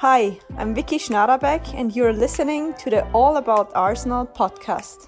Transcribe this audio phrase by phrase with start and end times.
[0.00, 5.06] Hi, I'm Vicky Schnarabek, and you're listening to the All About Arsenal podcast.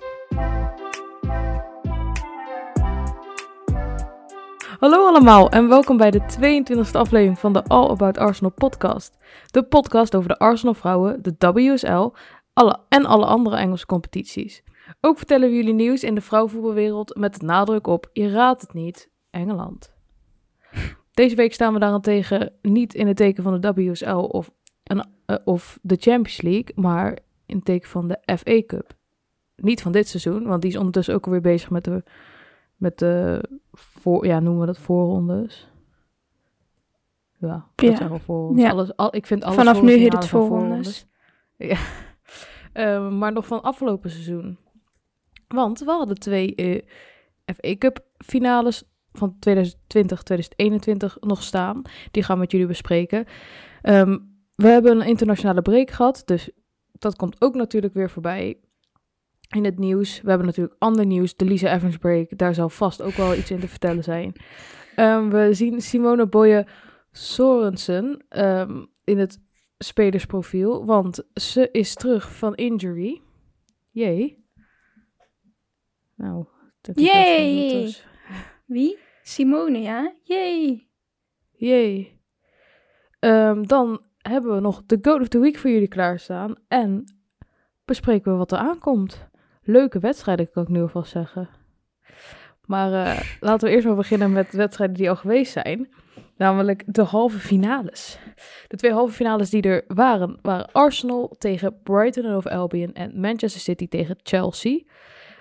[4.79, 9.19] Hallo allemaal en welkom bij de 22e aflevering van de All About Arsenal podcast.
[9.51, 12.11] De podcast over de Arsenal vrouwen, de WSL
[12.53, 14.63] alle, en alle andere Engelse competities.
[15.01, 18.73] Ook vertellen we jullie nieuws in de vrouwenvoetbalwereld met het nadruk op, je raadt het
[18.73, 19.93] niet, Engeland.
[21.21, 24.51] Deze week staan we daarentegen niet in het teken van de WSL of,
[24.99, 28.93] eh, of de Champions League, maar in het teken van de FA Cup.
[29.57, 32.03] Niet van dit seizoen, want die is ondertussen ook alweer bezig met de,
[32.77, 35.69] met de voor, ja, noemen we dat voorrondes.
[37.39, 37.97] Ja, dat Ja.
[37.97, 38.65] zijn wel voorrondes.
[38.65, 38.71] Ja.
[38.71, 41.05] Alles, al, ik vind alles Vanaf nu heet het voorrondes.
[41.57, 41.79] Ja.
[42.73, 44.59] Eh, maar nog van afgelopen seizoen.
[45.49, 46.83] Want we hadden twee eh,
[47.55, 51.83] FA Cup finales van 2020-2021 nog staan.
[52.11, 53.25] Die gaan we met jullie bespreken.
[53.83, 54.19] Ehm,
[54.61, 56.51] we hebben een internationale break gehad, dus
[56.93, 58.61] dat komt ook natuurlijk weer voorbij
[59.49, 60.21] in het nieuws.
[60.21, 62.39] We hebben natuurlijk ander nieuws, de Lisa Evans break.
[62.39, 64.33] Daar zal vast ook wel iets in te vertellen zijn.
[64.97, 66.67] Ehm, we zien Simone Boye
[67.13, 69.41] Sorensen ehm, in het
[69.79, 73.21] spelersprofiel, want ze is terug van injury.
[73.91, 74.45] Jee.
[76.15, 76.47] Nou,
[76.81, 78.07] dat is dus.
[78.67, 78.99] Wie?
[79.23, 80.15] Simone, ja?
[80.23, 80.89] Yay!
[81.51, 82.21] Jee.
[83.19, 86.55] Ehm, dan hebben we nog de Goat of the Week voor jullie klaarstaan.
[86.69, 87.05] En
[87.85, 89.29] bespreken we wat er aankomt.
[89.63, 91.49] Leuke wedstrijden, kan ik nu alvast zeggen.
[92.65, 95.89] Maar eh, laten we eerst maar beginnen met wedstrijden die al geweest zijn.
[96.37, 98.19] Namelijk de halve finales.
[98.69, 103.61] De twee halve finales die er waren, waren Arsenal tegen Brighton Hove Albion en Manchester
[103.61, 104.83] City tegen Chelsea.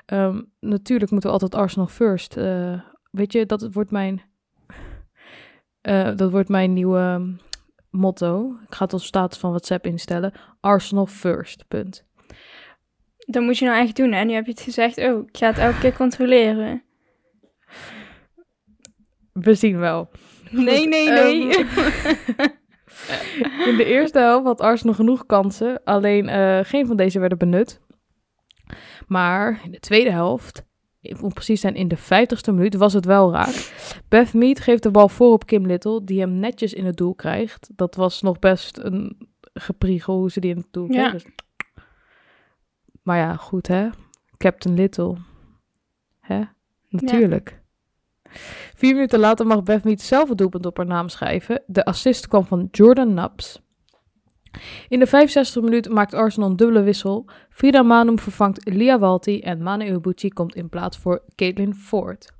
[0.05, 2.37] Ehm, natuurlijk moeten we altijd Arsenal first.
[2.37, 4.21] eh, weet je, dat wordt mijn
[5.81, 7.35] eh, dat wordt mijn nieuwe
[7.89, 8.55] motto.
[8.67, 10.33] Ik ga het op status van WhatsApp instellen.
[10.59, 12.05] Arsenal first, punt.
[13.17, 14.23] Dat moet je nou echt doen, hè?
[14.23, 16.83] Nu heb je het gezegd, oh, ik ga het elke keer controleren.
[19.33, 20.09] We zien wel.
[20.51, 21.55] Nee, nee, nee.
[21.55, 21.69] ehm,
[23.69, 25.83] In de eerste helft had Arsenal genoeg kansen.
[25.83, 27.79] Alleen eh, geen van deze werden benut.
[29.07, 30.63] Maar in de tweede helft,
[31.21, 33.71] om precies te zijn in de 50ste minuut, was het wel raak.
[34.07, 37.15] Beth Mead geeft de bal voor op Kim Little, die hem netjes in het doel
[37.15, 37.69] krijgt.
[37.75, 39.17] Dat was nog best een
[39.53, 41.09] gepriegel hoe ze die in het doel Ja.
[41.11, 41.25] Dus-
[43.03, 43.89] Maar ja, goed hè.
[44.37, 45.15] Captain Little.
[46.19, 46.41] Hè?
[46.89, 47.61] Natuurlijk.
[48.75, 51.63] Vier minuten later mag Beth Mead zelf het doelpunt op haar naam schrijven.
[51.67, 53.61] De assist kwam van Jordan Naps.
[54.87, 57.25] In de 65e minuut maakt Arsenal een dubbele wissel.
[57.49, 62.31] Frida Manum vervangt Lia Walti en Mane Ubuchi komt in plaats voor Caitlin Ford.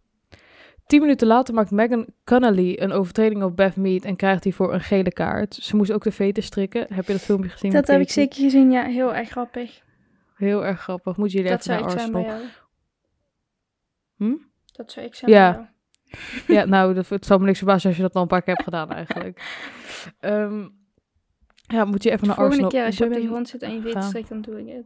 [0.85, 4.81] Tien minuten later maakt Megan Connolly een overtreding op Beth Mead en krijgt hiervoor een
[4.81, 5.53] gele kaart.
[5.55, 6.93] Ze moest ook de veten strikken.
[6.93, 7.71] Heb je dat filmpje gezien?
[7.71, 8.83] Dat heb ik zeker gezien, ja.
[8.83, 9.81] Heel erg grappig.
[10.35, 11.17] Heel erg grappig.
[11.17, 12.21] Moet jullie Dat even zou naar Arsenal.
[12.21, 12.41] bij jou.
[14.17, 14.35] Hm?
[14.71, 15.51] Dat zou ik zijn Ja.
[15.51, 15.67] bij jou.
[16.47, 18.53] Ja, nou, dat, het zal me niks verbazen als je dat al een paar keer
[18.53, 19.41] hebt gedaan eigenlijk.
[20.19, 20.67] Ehm,
[21.73, 22.69] ja, moet je even naar Volgende Arsenal.
[22.69, 24.85] keer als je op de grond zit en je weet strikt, dan doe ik het.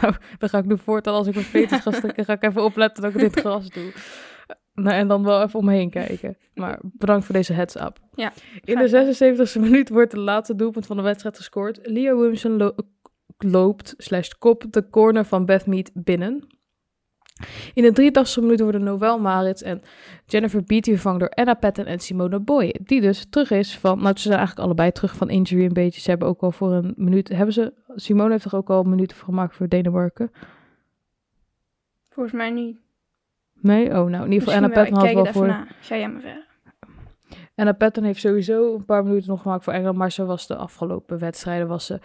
[0.00, 2.64] Nou, dan ga ik nu voortaan als ik mijn veters ga strikken, ga ik even
[2.64, 3.92] opletten dat ik dit gras doe.
[4.74, 6.36] Nou, en dan wel even omheen kijken.
[6.54, 7.98] Maar bedankt voor deze heads up.
[8.14, 8.32] Ja,
[8.64, 11.78] In de 76e minuut wordt de laatste doelpunt van de wedstrijd gescoord.
[11.82, 12.74] Leah Williamson lo-
[13.38, 16.46] loopt, slash kop, de corner van Beth Mead binnen.
[17.74, 19.82] In de 83e minuut worden Noël Maritz en
[20.26, 22.74] Jennifer Beattie vervangen door Anna Patton en Simone Boye.
[22.84, 26.00] Die dus terug is van, nou ze zijn eigenlijk allebei terug van injury een beetje.
[26.00, 29.16] Ze hebben ook al voor een minuut, hebben ze, Simone heeft toch ook al minuten
[29.16, 30.30] voor gemaakt voor Denemarken?
[32.10, 32.76] Volgens mij niet.
[33.60, 33.86] Nee?
[33.86, 35.46] Oh, nou in ieder geval Misschien Anna Patton had kijk wel voor...
[35.46, 35.66] na.
[35.80, 36.48] Ga jij maar verder.
[37.54, 40.56] Anna Patton heeft sowieso een paar minuten nog gemaakt voor Engeland, maar ze was de
[40.56, 42.00] afgelopen wedstrijden was ze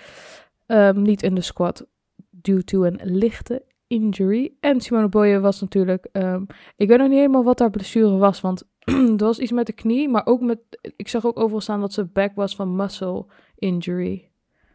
[0.66, 1.86] ehm, niet in de squad
[2.30, 4.54] due to een lichte injury.
[4.60, 6.44] En Simone Boye was natuurlijk, ehm,
[6.76, 9.74] ik weet nog niet helemaal wat haar blessure was, want er was iets met de
[9.74, 10.60] knie, maar ook met,
[10.96, 14.30] ik zag ook overal staan dat ze back was van muscle injury.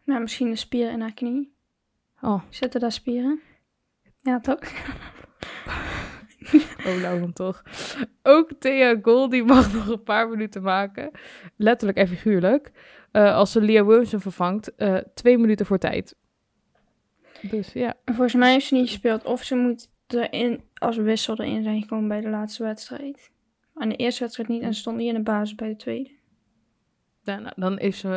[0.04, 1.52] Nou, misschien een spier in haar knie.
[2.20, 3.40] Oh, Zitten daar spieren?
[4.22, 4.58] Ja, toch?
[6.86, 7.62] oh nou dan toch.
[8.22, 11.10] Ook Thea Goldie mag nog een paar minuten maken,
[11.56, 12.72] letterlijk en figuurlijk,
[13.10, 16.16] eh, als ze Leah Williamson vervangt, eh, twee minuten voor tijd.
[17.42, 17.94] Dus ja.
[18.04, 19.24] En Volgens mij heeft ze niet gespeeld.
[19.24, 23.30] Of ze moet erin, als wissel erin zijn gekomen bij de laatste wedstrijd.
[23.74, 24.62] Aan de eerste wedstrijd niet.
[24.62, 26.10] En ze stond niet in de basis bij de tweede.
[27.22, 28.08] Ja, nou, dan heeft ze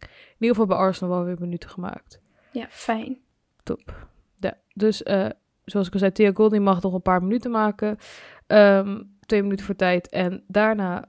[0.00, 2.20] in ieder geval bij Arsenal wel weer minuten gemaakt.
[2.52, 3.18] Ja, fijn.
[3.62, 4.08] Top.
[4.36, 5.28] Ja, dus eh,
[5.64, 7.98] zoals ik al zei, Thea Golding mag nog een paar minuten maken.
[8.46, 10.08] Ehm, twee minuten voor tijd.
[10.08, 11.08] En daarna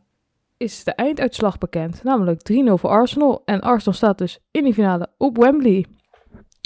[0.57, 2.03] is de einduitslag bekend.
[2.03, 3.41] Namelijk 3-0 voor Arsenal.
[3.45, 5.85] En Arsenal staat dus in die finale op Wembley.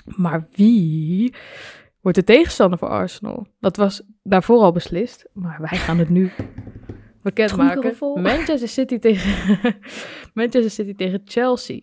[0.05, 1.33] Maar wie
[2.01, 3.47] wordt de tegenstander voor Arsenal?
[3.59, 5.25] Dat was daarvoor al beslist.
[5.33, 6.31] Maar wij gaan het nu
[7.21, 7.95] bekendmaken.
[8.21, 9.77] Manchester City tegen,
[10.33, 11.79] Manchester City tegen Chelsea.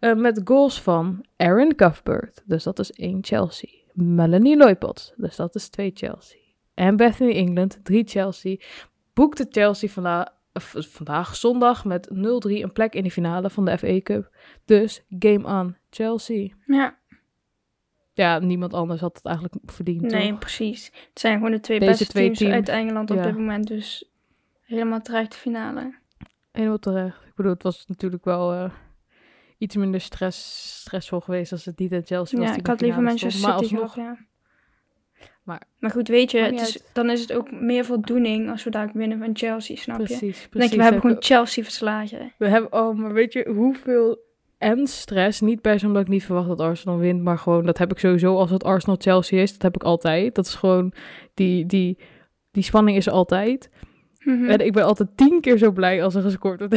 [0.00, 2.42] Eh, met goals van Aaron Cuthbert.
[2.46, 3.70] Dus dat is één Chelsea.
[3.92, 5.14] Melanie Loipot.
[5.16, 6.40] Dus dat is twee Chelsea.
[6.74, 8.56] En Bethany England, drie Chelsea.
[9.14, 12.16] Boekte Chelsea vandaag, vandaag zondag met 0-3
[12.48, 14.30] een plek in de finale van de FA Cup.
[14.64, 16.48] Dus game on, Chelsea.
[16.66, 16.97] Ja,
[18.18, 20.00] Ja, niemand anders had het eigenlijk verdiend.
[20.00, 20.38] nee, toch?
[20.38, 20.84] precies.
[20.84, 23.22] Het zijn gewoon de twee Deze beste twee teams, teams, uit Engeland op ja.
[23.22, 23.66] dit moment.
[23.66, 24.10] Dus
[24.60, 25.94] helemaal terecht de finale.
[26.52, 27.22] Helemaal terecht.
[27.26, 28.70] Ik bedoel, het was natuurlijk wel eh,
[29.58, 32.48] iets minder stress, stressvol geweest als het niet in Chelsea was.
[32.48, 33.40] Ja, ik had liever Manchester.
[33.40, 34.26] City alsnog, gehad, ja.
[35.42, 38.70] Maar- maar goed, weet je, het is, dan is het ook meer voldoening als we
[38.70, 40.04] daar winnen van Chelsea, snap je?
[40.04, 40.50] Precies, precies.
[40.50, 42.32] denk je, we hebben Heb gewoon Chelsea verslagen.
[42.38, 44.26] We hebben, oh, maar weet je hoeveel
[44.58, 47.78] en stress, niet per se omdat ik niet verwacht dat Arsenal wint, maar gewoon, dat
[47.78, 50.34] heb ik sowieso als het Arsenal-Chelsea is, dat heb ik altijd.
[50.34, 50.92] Dat is gewoon,
[51.34, 51.98] die, die,
[52.50, 53.70] die spanning is altijd.
[54.18, 54.44] Mhm.
[54.50, 56.74] En ik ben altijd tien keer zo blij als er gescoord wordt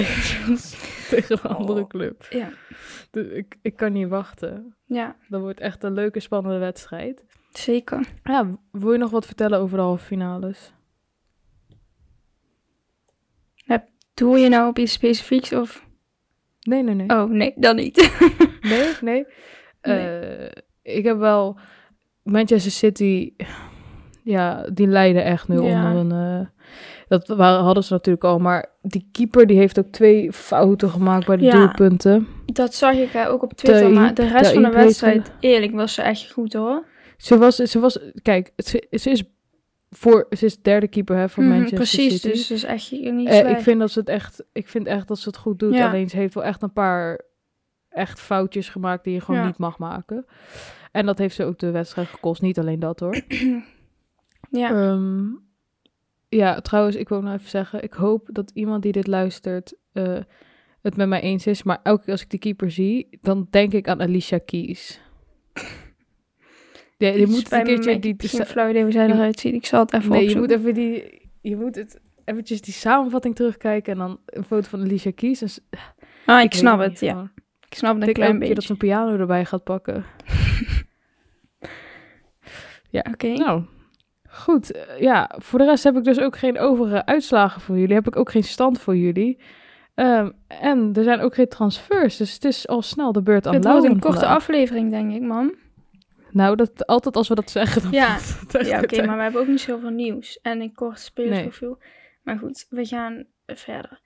[1.09, 1.87] tegen, een andere Oh.
[1.87, 2.25] club.
[2.29, 2.49] Ja,
[3.11, 4.75] Dus ik, ik kan niet wachten.
[4.85, 7.25] ja, Dat wordt echt een leuke, spannende wedstrijd.
[7.51, 8.07] zeker.
[8.23, 10.73] Ja, wil je nog wat vertellen over de halve finales?
[14.13, 15.85] Doe je nou op iets specifieks of...
[16.61, 17.09] Nee, nee, nee.
[17.09, 18.11] Oh, nee, dan niet.
[18.61, 19.25] Nee, nee.
[19.81, 20.51] Eh,
[20.83, 21.57] ik heb wel
[22.23, 23.33] Manchester City,
[24.23, 25.93] ja, die leiden echt nu Ja.
[25.93, 26.39] onder een.
[26.41, 26.47] eh,
[27.07, 31.25] dat waren, hadden ze natuurlijk al, maar die keeper die heeft ook twee fouten gemaakt
[31.25, 31.51] bij de Ja.
[31.51, 32.27] doelpunten.
[32.45, 35.71] Dat zag ik hè, ook op Twitter, Taïb- maar de rest van de wedstrijd, eerlijk,
[35.71, 36.85] was ze echt goed hoor.
[37.17, 39.23] Ze was, ze was, kijk, ze, ze is
[39.95, 42.27] voor, ze is derde keeper hè, voor Mhm, Manchester precies, City.
[42.27, 45.19] dus is echt niet Eh, ik vind dat ze het echt, ik vind echt dat
[45.19, 45.73] ze het goed doet.
[45.73, 45.87] Ja.
[45.89, 47.21] Alleen ze heeft wel echt een paar
[47.89, 49.45] echt foutjes gemaakt die je gewoon Ja.
[49.45, 50.25] niet mag maken.
[50.91, 52.41] En dat heeft ze ook de wedstrijd gekost.
[52.41, 53.21] Niet alleen dat hoor.
[54.61, 55.23] ja, Ehm,
[56.29, 60.17] ja, trouwens, ik wil nog even zeggen, ik hoop dat iemand die dit luistert eh,
[60.81, 61.63] het met mij eens is.
[61.63, 65.01] Maar elke keer als ik die keeper zie, dan denk ik aan Alicia Keys.
[67.01, 68.13] Ja, je moet een keertje die...
[68.17, 69.53] Ik geen flauw idee hoe zij eruit ziet.
[69.53, 71.19] Ik zal het even nee, je moet even die...
[71.41, 75.41] Je moet het eventjes die samenvatting terugkijken en dan een foto van Alicia Keys.
[75.41, 75.59] En s-
[76.25, 77.31] Ah, ik, snap het, ja.
[77.69, 78.61] Ik snap het een klein keer dat beetje.
[78.65, 80.05] ze een piano erbij gaat pakken.
[83.11, 83.27] Oké.
[83.27, 83.63] Nou,
[84.29, 84.71] goed.
[84.71, 87.95] Eh, ja, voor de rest heb ik dus ook geen overige uitslagen voor jullie.
[87.95, 89.39] Heb ik ook geen stand voor jullie.
[89.95, 93.53] Ehm, en er zijn ook geen transfers, dus het is al snel de beurt aan
[93.53, 94.35] het wordt Lauren een korte vandaag.
[94.37, 95.53] aflevering, denk ik, man.
[96.33, 98.19] Nou, dat, altijd als we dat zeggen, dan Ja.
[98.51, 100.39] Ja, oké, maar we hebben ook niet zoveel nieuws.
[100.41, 101.77] En een kort spelersprofiel.
[102.23, 104.01] Maar goed, we gaan verder.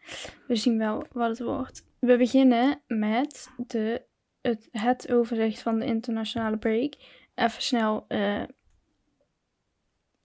[0.48, 1.88] We zien wel wat het wordt.
[2.00, 4.02] We beginnen met de,
[4.42, 6.94] het, het overzicht van de internationale break.
[7.36, 8.44] Even snel eh,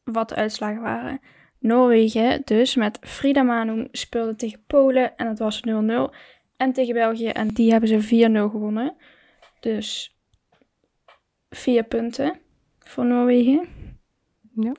[0.05, 1.21] wat de uitslagen waren.
[1.59, 5.73] Noorwegen dus met Frida Manum speelde tegen Polen en het was 0-0.
[6.57, 8.97] En tegen België en die hebben ze 4-0 gewonnen.
[9.61, 10.19] Dus
[11.51, 12.41] vier punten
[12.79, 13.69] voor Noorwegen.
[14.55, 14.73] Ja.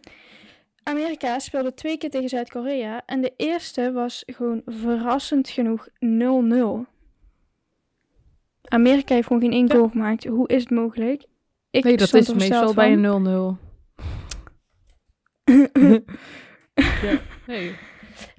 [0.83, 6.89] Amerika speelde twee keer tegen Zuid-Korea en de eerste was gewoon verrassend genoeg 0-0.
[8.67, 9.75] Amerika heeft gewoon geen één Ja.
[9.75, 10.25] goal gemaakt.
[10.25, 11.25] Hoe is het mogelijk?
[11.69, 13.57] Ik Nee, dat is meestal bij een 0-0.
[17.01, 17.75] ja, hey.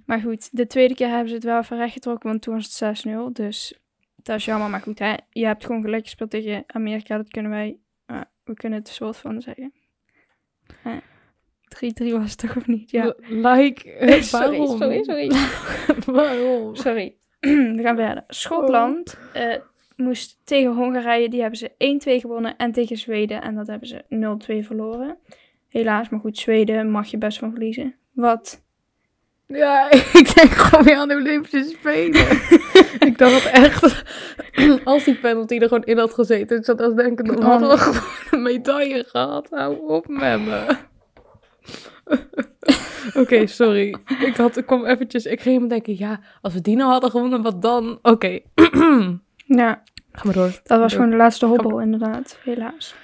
[0.06, 3.06] Maar goed, de tweede keer hebben ze het wel even rechtgetrokken, want toen was het
[3.06, 3.32] 6-0.
[3.32, 3.78] Dus
[4.16, 4.70] dat is jammer.
[4.70, 7.16] Maar goed, hè, je hebt gewoon gelijk gespeeld tegen Amerika.
[7.16, 7.76] Dat kunnen wij,
[8.52, 9.72] we kunnen het soort van zeggen.
[10.82, 10.96] Eh,
[12.08, 12.90] 3-3 was het toch of niet?
[12.90, 13.14] Ja.
[13.28, 14.78] Like, eh, sorry, waarom?
[14.78, 15.30] sorry, sorry.
[16.18, 16.76] waarom?
[16.76, 17.16] Sorry.
[17.76, 18.24] we gaan verder.
[18.28, 19.56] Schotland eh,
[19.96, 22.56] moest tegen Hongarije, die hebben ze 1-2 gewonnen.
[22.56, 24.04] En tegen Zweden, en dat hebben ze
[24.62, 25.18] 0-2 verloren.
[25.68, 27.94] Helaas, maar goed, Zweden mag je best van verliezen.
[28.12, 28.61] Wat?
[29.52, 29.90] Ja,
[30.20, 32.26] ik denk gewoon weer aan de Olympische Spelen.
[33.08, 34.04] ik dacht echt,
[34.84, 37.76] als die penalty er gewoon in had gezeten, ik zat als denken, dan hadden we
[37.78, 39.46] gewoon een medaille gehad.
[39.50, 40.76] Hou op met me.
[43.22, 43.96] Oké, sorry.
[44.20, 47.10] Ik, had, ik kwam eventjes, ik ging me denken, ja, als we die nou hadden
[47.10, 47.98] gewonnen, wat dan?
[48.02, 48.38] Oké,
[49.46, 49.82] Ja,
[50.12, 50.60] ga maar door.
[50.64, 50.90] dat was Door.
[50.90, 52.38] gewoon de laatste hobbel, inderdaad.
[52.44, 52.94] Helaas.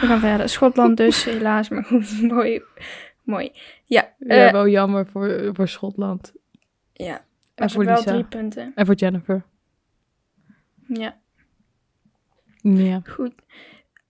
[0.00, 0.48] We gaan verder.
[0.48, 1.68] Schotland dus, helaas.
[1.68, 2.62] Maar goed, mooi.
[3.22, 3.52] Mooi.
[3.88, 6.32] Ja, Ja, eh, wel jammer voor, voor Schotland.
[6.92, 7.26] ja.
[7.54, 8.10] En voor wel Lisa.
[8.10, 8.72] drie punten.
[8.74, 9.44] En voor Jennifer.
[10.88, 11.16] Ja.
[12.62, 13.00] Ja.
[13.04, 13.32] Goed.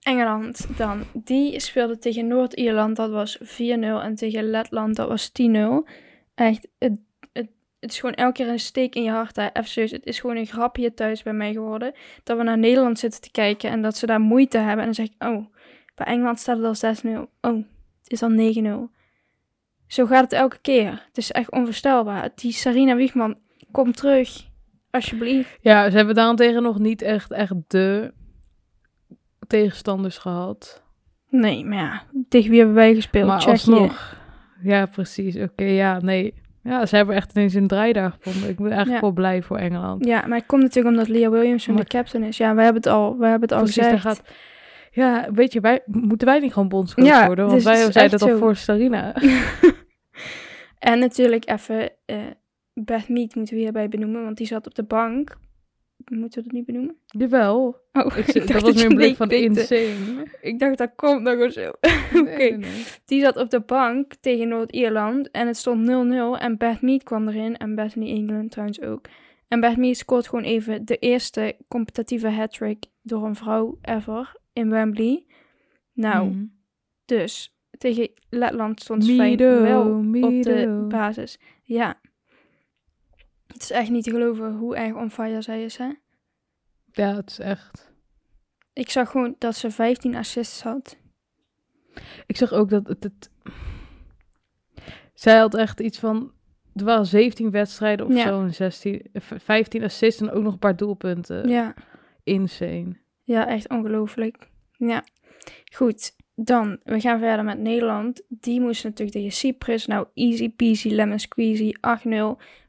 [0.01, 1.03] Engeland dan.
[1.13, 4.01] Die speelde tegen Noord-Ierland, dat was 4-0.
[4.01, 5.87] En tegen Letland, dat was 10-0.
[6.35, 6.99] Echt, het,
[7.33, 7.47] het,
[7.79, 9.35] het is gewoon elke keer een steek in je hart.
[9.35, 9.47] Hè.
[9.53, 11.93] Even het is gewoon een grapje thuis bij mij geworden.
[12.23, 14.77] Dat we naar Nederland zitten te kijken en dat ze daar moeite hebben.
[14.79, 15.45] En dan zeg ik, oh,
[15.95, 17.29] bij Engeland staat het al 6-0.
[17.41, 17.55] Oh,
[18.03, 18.31] het is al
[18.89, 18.97] 9-0.
[19.89, 20.89] Zo gaat het elke keer.
[21.07, 22.29] Het is echt onvoorstelbaar.
[22.35, 23.37] Die Sarina Wiegman,
[23.71, 24.47] kom terug.
[24.91, 25.57] Alsjeblieft.
[25.61, 28.13] Ja, ze hebben daarentegen nog niet echt, echt de
[29.47, 30.83] tegenstanders gehad.
[31.29, 33.27] Nee, maar ja, tegen wie hebben wij gespeeld?
[33.27, 34.17] maar alsnog.
[34.63, 35.35] Ja, precies.
[35.35, 36.33] Oké, ja, nee.
[36.63, 38.49] Ja, ze hebben echt ineens een draai daar gevonden.
[38.49, 39.01] Ik ben eigenlijk Ja.
[39.01, 40.05] wel blij voor Engeland.
[40.05, 42.37] Ja, maar het komt natuurlijk omdat Leah Williamson Maar- de captain is.
[42.37, 44.01] Ja, wij hebben het al, wij hebben het al Precies, gezegd.
[44.01, 44.21] gaat...
[44.91, 47.45] Ja, weet je, wij, moeten wij niet gewoon bondscoach Ja, worden?
[47.45, 49.13] Want dus wij zeiden het al voor Sarina.
[50.79, 52.17] En natuurlijk even eh
[52.73, 55.37] Beth Mead moeten we hierbij benoemen, want die zat op de bank.
[56.05, 56.97] Moeten we dat niet benoemen?
[57.05, 57.75] Jawel.
[57.91, 59.59] Oh, Ik, dat was meer je een blik van knikte.
[59.59, 60.27] insane.
[60.41, 61.69] Ik dacht, dat komt nog wel zo.
[62.19, 62.21] Oké.
[62.37, 62.83] nee, nee.
[63.05, 67.27] Die zat op de bank tegen Noord-Ierland en het stond 0-0 en Beth Mead kwam
[67.27, 69.05] erin en Bethany England trouwens ook.
[69.47, 74.69] En Beth Mead scoort gewoon even de eerste competitieve hat-trick door een vrouw ever in
[74.69, 75.25] Wembley.
[75.93, 76.45] Nou, Mhm.
[77.05, 81.39] dus tegen Letland stond Mido, wel op de basis.
[81.63, 81.99] Ja.
[83.47, 85.89] Het is echt niet te geloven hoe erg on fire zij is, hè?
[86.91, 87.91] Ja, het is echt...
[88.73, 90.97] Ik zag gewoon dat ze 15 assists had.
[92.25, 93.03] Ik zag ook dat het...
[93.03, 93.31] het...
[95.13, 96.31] Zij had echt iets van...
[96.75, 98.23] Er waren 17 wedstrijden of Ja.
[98.27, 101.49] zo en 16, eh, v- 15 assists en ook nog een paar doelpunten.
[101.49, 101.73] Ja.
[102.23, 102.97] Insane.
[103.23, 104.49] Ja, echt ongelooflijk.
[104.77, 105.03] Ja.
[105.73, 108.21] Goed, dan, we gaan verder met Nederland.
[108.27, 109.85] Die moest natuurlijk tegen Cyprus.
[109.85, 111.79] Nou, easy peasy lemon squeezy, 8-0.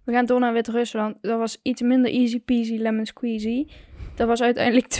[0.05, 1.17] We gaan door naar Wit-Rusland.
[1.21, 3.67] Dat was iets minder easy peasy lemon squeezy.
[4.17, 4.87] Dat was uiteindelijk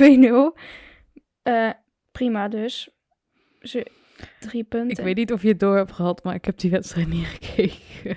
[0.57, 0.61] 2-0.
[1.43, 1.71] Eh,
[2.13, 2.91] prima dus.
[3.61, 3.87] Ze,
[4.41, 4.99] drie punten.
[4.99, 7.27] Ik weet niet of je het door hebt gehad, maar ik heb die wedstrijd niet
[7.27, 8.17] gekeken.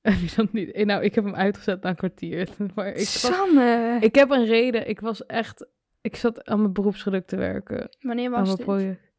[0.00, 0.70] heb je dat niet?
[0.72, 2.48] Eh, Nou, ik heb hem uitgezet na een kwartier.
[2.74, 3.96] Maar ik, was- Sanne!
[4.00, 4.88] ik heb een reden.
[4.88, 5.66] Ik was echt...
[6.00, 7.88] Ik zat aan mijn beroepsgeluk te werken.
[8.00, 8.66] Wanneer aan was mijn dit?
[8.66, 9.11] project.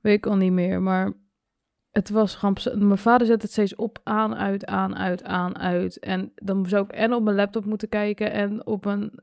[0.00, 1.12] Weet ik al niet meer, maar
[1.90, 2.58] het was ramp.
[2.74, 5.98] Mijn vader zet het steeds op, aan, uit, aan, uit, aan, uit.
[5.98, 9.20] En dan zou ik en op mijn laptop moeten kijken en op een...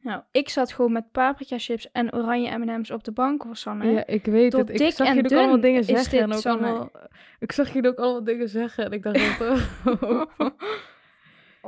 [0.00, 3.90] Nou, ik zat gewoon met paprika chips en oranje M&M's op de bank, hoor, Sanne.
[3.90, 4.80] Ja, ik weet Tot het.
[4.80, 6.66] Ik zag jullie ook allemaal dingen zeggen dit, en ook Sanne.
[6.66, 6.90] allemaal...
[7.38, 10.22] Ik zag jullie ook allemaal dingen zeggen en ik dacht oh.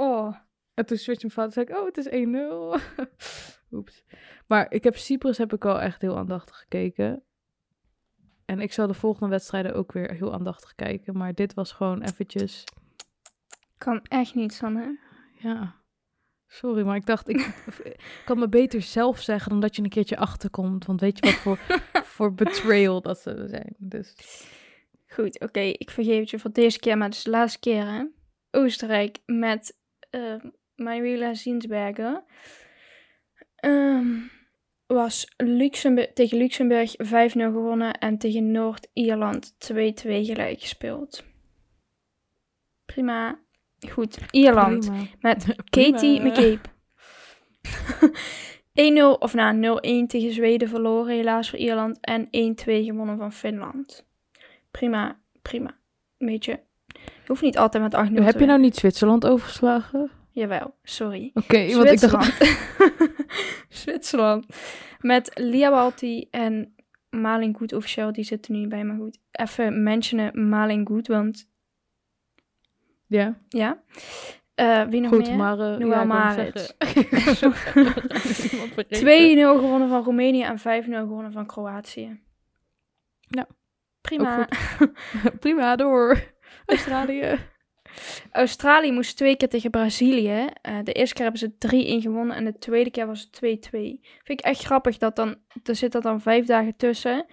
[0.07, 0.37] oh.
[0.75, 2.09] En toen switchte mijn vader, zei ik, oh, het is
[3.09, 3.19] 1-0.
[3.77, 4.05] Oeps.
[4.47, 7.23] Maar ik heb Cyprus heb ik al echt heel aandachtig gekeken.
[8.51, 11.17] En ik zal de volgende wedstrijden ook weer heel aandachtig kijken.
[11.17, 12.65] Maar dit was gewoon eventjes...
[13.79, 14.99] Kan echt niet, Sanne.
[15.39, 15.75] Ja,
[16.47, 17.65] sorry, maar ik dacht, ik,
[18.27, 20.85] kan me beter zelf zeggen dan dat je een keertje achterkomt.
[20.87, 21.59] Want weet je wat voor,
[22.15, 23.75] voor betrayal dat ze zijn.
[23.79, 24.15] Dus
[25.07, 27.85] Goed, oké, ik vergeef het je voor deze keer, maar het is de laatste keer,
[27.87, 28.05] hè.
[28.51, 29.79] Oostenrijk met
[30.11, 30.35] uh,
[30.75, 32.25] Manuela Zinsberger.
[33.57, 34.17] Ehm,
[34.95, 36.99] was Luxemburg, tegen Luxemburg 5-0
[37.33, 41.25] gewonnen en tegen Noord-Ierland 2-2 gelijk gespeeld.
[42.85, 43.39] Prima.
[43.91, 45.05] Goed, Ierland prima.
[45.21, 45.91] met Prima.
[45.91, 46.61] Katie McCabe.
[49.17, 52.31] 1-0 of nou 0-1 tegen Zweden verloren helaas voor Ierland en 1-2
[52.65, 54.07] gewonnen van Finland.
[54.71, 55.77] Prima, prima.
[56.19, 56.59] Weet je,
[56.97, 60.11] je hoeft niet altijd met 8-0 te Heb je nou niet Zwitserland overgeslagen?
[60.33, 61.31] Jawel, sorry.
[61.35, 62.59] Oké, want ik dacht...
[63.69, 64.47] Zwitserland.
[65.01, 66.75] Met Lia Balti en
[67.11, 69.19] Malin Goed officieel, die zitten nu niet bij, maar goed.
[69.31, 71.49] Even mentionen Malin Goed, want
[73.07, 73.83] Ja, ja.
[74.55, 75.37] Eh, wie nog goed, meer?
[75.37, 75.59] maar...
[75.59, 76.77] uh, Noël ja, ik wou Marit.
[77.37, 77.87] zeggen.
[79.57, 82.21] 2-0 gewonnen van Roemenië en 5-0 gewonnen van Kroatië.
[83.21, 83.47] Ja,
[84.01, 84.49] Prima.
[85.41, 86.33] Prima, door.
[86.67, 87.39] Australië.
[88.33, 90.47] Australië moest twee keer tegen Brazilië.
[90.63, 94.01] Eh, de eerste keer hebben ze 3-1 gewonnen en de tweede keer was het 2-2.
[94.25, 97.27] Vind ik echt grappig dat dan, er zit dat dan vijf dagen tussen.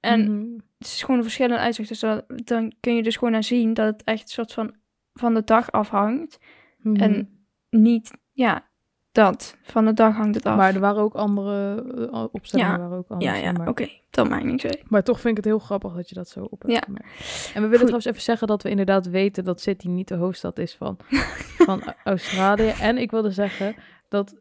[0.00, 0.58] En Mhm.
[0.78, 1.88] het is gewoon een verschillende uitzicht.
[1.88, 4.74] Dus dan, dan kun je dus gewoon aan zien dat het echt een soort van
[5.14, 6.38] van de dag afhangt.
[6.78, 6.96] Mhm.
[7.02, 8.70] En niet, ja,
[9.12, 9.56] dat.
[9.62, 10.56] Van de dag hangt het af.
[10.56, 12.72] Maar er waren ook andere uh, opstellingen.
[12.72, 12.78] Ja.
[12.78, 13.68] Waren ook ja, anders, ja, maar...
[13.68, 13.88] oké.
[14.10, 14.90] Dat maakt niks uit.
[14.90, 16.80] Maar toch vind ik het heel grappig dat je dat zo op hebt Ja.
[16.84, 17.50] gemerkt.
[17.54, 20.58] En we willen trouwens even zeggen dat we inderdaad weten dat Sydney niet de hoofdstad
[20.58, 20.96] is van,
[21.66, 22.68] van Australië.
[22.80, 23.74] En ik wilde zeggen
[24.08, 24.40] dat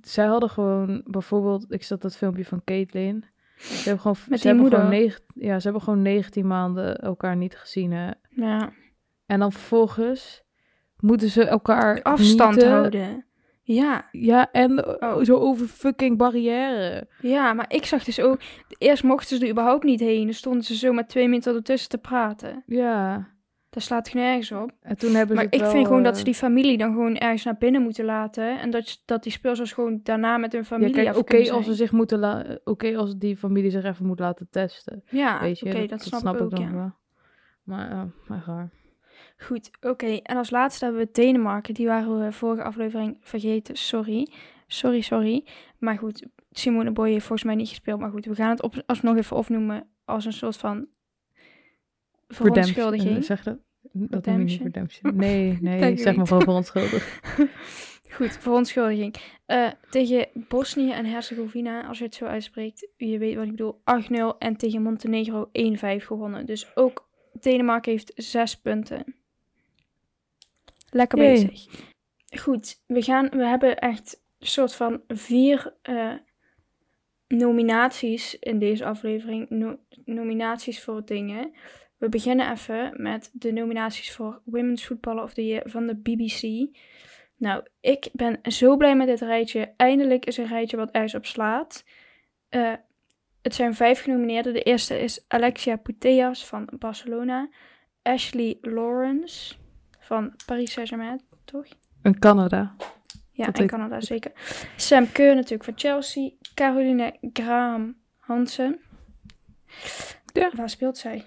[0.00, 3.24] zij hadden gewoon bijvoorbeeld, ik zat dat filmpje van Caitlyn.
[3.56, 4.88] Ze hebben gewoon, Met ze gewoon moeder.
[4.88, 7.92] negen, ja, ze hebben gewoon 19 maanden elkaar niet gezien.
[7.92, 8.10] Hè.
[8.28, 8.72] Ja.
[9.26, 10.42] En dan vervolgens
[10.98, 13.26] moeten ze elkaar Afstand niet, eh, houden.
[13.64, 15.22] Ja, Ja, en Oh.
[15.24, 17.06] zo over fucking barrière.
[17.20, 18.40] ja, maar ik zag dus ook...
[18.78, 20.24] Eerst mochten ze er überhaupt niet heen.
[20.24, 22.62] Dan stonden ze zo met twee minuten ertussen te praten.
[22.66, 23.30] Ja.
[23.70, 24.70] Dat slaat nergens op.
[24.80, 26.92] En toen hebben ze Maar ik wel, vind gewoon dat eh, ze die familie dan
[26.92, 28.60] gewoon ergens naar binnen moeten laten.
[28.60, 31.74] En dat, dat die speelsels gewoon daarna met hun Ja, familie even oké als ze
[31.74, 35.02] zich moeten oké als die familie zich even moet laten testen.
[35.10, 36.72] Ja, oké, dat, snap, ik ook, dan ja.
[36.72, 36.92] wel.
[37.62, 38.70] Maar, ja, maar raar.
[39.44, 40.06] Goed, oké.
[40.06, 41.74] En als laatste hebben we Denemarken.
[41.74, 43.76] Die waren we vorige aflevering vergeten.
[43.76, 44.28] Sorry.
[44.66, 45.44] Sorry, sorry.
[45.78, 48.00] Maar goed, Simone Boy heeft volgens mij niet gespeeld.
[48.00, 50.86] Maar goed, we gaan het op, alsnog even opnoemen als een soort van
[52.28, 53.08] verontschuldiging.
[53.08, 53.58] Redemption, Zeg dat?
[53.92, 55.14] Dat noem je niet.
[55.14, 56.28] Nee, nee, ik zeg maar niet.
[56.28, 57.20] gewoon verontschuldigd.
[58.16, 59.14] Goed, verontschuldiging.
[59.46, 63.80] Eh, tegen Bosnië en Herzegovina, als je het zo uitspreekt, je weet wat ik bedoel,
[64.34, 66.46] 8-0 en tegen Montenegro 1-5 gewonnen.
[66.46, 69.21] Dus ook Denemarken heeft 6 punten.
[70.92, 71.66] Lekker bezig.
[72.38, 76.14] Goed, we, gaan, we hebben echt een soort van vier eh,
[77.28, 79.50] nominaties in deze aflevering.
[79.50, 81.52] No- nominaties voor dingen.
[81.96, 86.68] We beginnen even met de nominaties voor Women's Footballer of the Year van de BBC.
[87.36, 89.74] Nou, ik ben zo blij met dit rijtje.
[89.76, 91.84] Eindelijk is een rijtje wat ergens op slaat.
[92.48, 92.72] Eh,
[93.42, 94.52] het zijn vijf genomineerden.
[94.52, 97.48] De eerste is Alexia Putellas van Barcelona.
[98.02, 99.54] Ashley Lawrence
[100.12, 101.64] van Paris Saint-Germain, toch?
[102.02, 102.74] In Canada.
[103.30, 104.32] Ja, Dat in ik- Canada zeker.
[104.76, 106.30] Sam Kerr natuurlijk van Chelsea.
[106.54, 108.80] Caroline Graham Hansen.
[110.32, 110.50] Ja.
[110.54, 111.26] Waar speelt zij?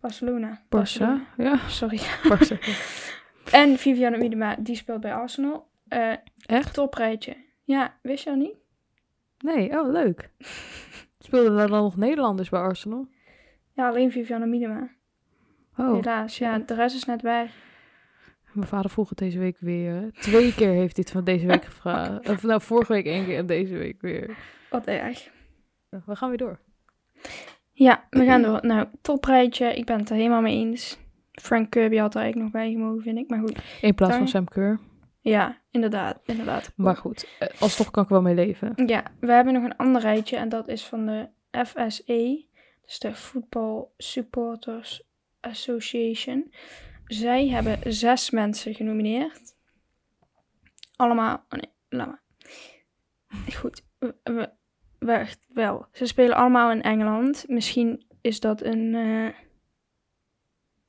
[0.00, 0.60] Barcelona.
[0.64, 1.34] Barça.
[1.36, 1.98] Ja, Sorry.
[2.32, 2.58] Barça.
[3.50, 5.68] En Viviane Miedema, die speelt bij Arsenal.
[5.88, 6.12] Eh
[6.46, 6.74] Echt?
[6.74, 7.36] toprijtje.
[7.64, 8.54] Ja, wist je dat niet?
[9.38, 10.30] Nee, oh leuk.
[11.26, 13.06] Speelden er dan nog Nederlanders bij Arsenal?
[13.72, 14.88] Ja, alleen Viviane Miedema.
[15.76, 17.50] Oh, Helaas, ja, de rest is net bij.
[18.52, 20.10] Mijn vader vroeg het deze week weer.
[20.20, 22.28] Twee keer heeft hij het van deze week gevraagd.
[22.30, 24.36] Of nou, vorige week één keer en deze week weer.
[24.70, 25.30] Wat erg.
[25.88, 26.58] We gaan weer door.
[27.72, 28.58] Ja, we gaan door.
[28.66, 29.74] Nou, toprijtje.
[29.74, 30.98] Ik ben het er helemaal mee eens.
[31.32, 33.28] Frank Kirby had er eigenlijk nog bij gemogen, vind ik.
[33.28, 33.58] Maar goed.
[33.80, 34.78] In plaats van Sam Kerr.
[35.20, 36.20] Ja, inderdaad.
[36.24, 36.72] Inderdaad.
[36.76, 38.72] Maar goed, eh, alsnog kan ik wel mee leven.
[38.86, 40.36] Ja, we hebben nog een ander rijtje.
[40.36, 41.28] En dat is van de
[41.64, 42.48] FSA.
[42.86, 45.02] Dus de Football Supporters
[45.40, 46.52] Association.
[47.10, 49.54] Zij hebben zes mensen genomineerd.
[50.96, 51.34] Allemaal...
[51.48, 52.22] Oh nee, laat maar.
[53.54, 53.82] Goed.
[53.98, 54.50] We, we-
[54.98, 55.86] wacht, wel.
[55.92, 57.44] Ze spelen allemaal in Engeland.
[57.48, 58.94] Misschien is dat een...
[58.94, 59.34] eh,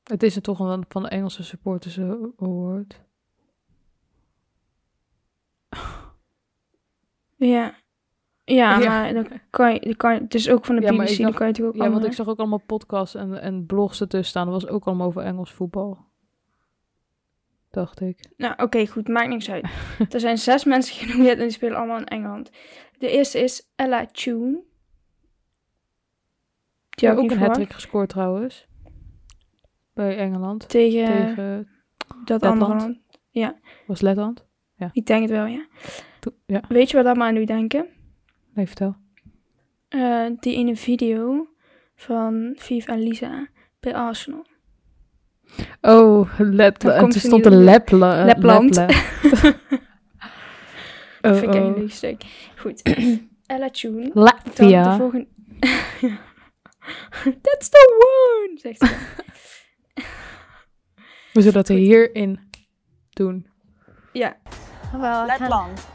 [0.02, 1.98] Het is er toch een van de Engelse supporters
[2.38, 3.00] award.
[7.36, 7.74] Ja.
[8.44, 8.88] Ja, Ja.
[8.88, 11.16] maar dan kan je, dan kan je, het is ook van de Ja, maar BBC,
[11.18, 13.40] ik dan kan je toch ook Ja, want andere- ik zag ook allemaal podcasts en,
[13.40, 14.50] en blogs ertussen staan.
[14.50, 16.10] Dat was ook allemaal over Engels voetbal.
[17.72, 18.18] Dacht ik.
[18.36, 19.66] Nou, oké, goed, maakt niks uit.
[20.14, 22.50] er zijn zes mensen genomineerd en die spelen allemaal in Engeland.
[22.98, 24.62] De eerste is Ella Tune.
[26.90, 27.74] Die had ook een niet hat verwacht.
[27.74, 28.66] gescoord trouwens.
[29.94, 30.68] Bij Engeland.
[30.68, 31.68] Tegen, Tegen,
[32.24, 32.62] dat Letland.
[32.62, 33.00] andere
[33.32, 33.60] land.
[33.86, 34.46] was Letland?
[34.92, 35.66] Ik denk het wel, ja.
[36.46, 37.86] Ja, Weet je wat dat me aan doet denken?
[38.54, 38.96] nee, vertel.
[39.88, 41.48] Eh, die ene video
[41.94, 43.48] van Viv en Lisa
[43.80, 44.46] bij Arsenal.
[45.80, 48.76] Oh, Let en toen stond er Lepla Lapland.
[48.76, 48.92] Lepla.
[51.20, 51.78] Dat oh, vind ik echt een oh.
[51.78, 52.22] leuk stuk.
[52.56, 52.82] Goed.
[53.46, 54.00] Ella Tune.
[54.00, 54.96] Dan de Latvia.
[54.96, 55.26] volgende...
[57.42, 58.58] That's the one!
[58.58, 58.86] Zegt ze.
[61.32, 62.40] We zullen dat hierin
[63.10, 63.46] doen.
[64.12, 64.36] Ja.
[64.92, 65.86] Well, Letland.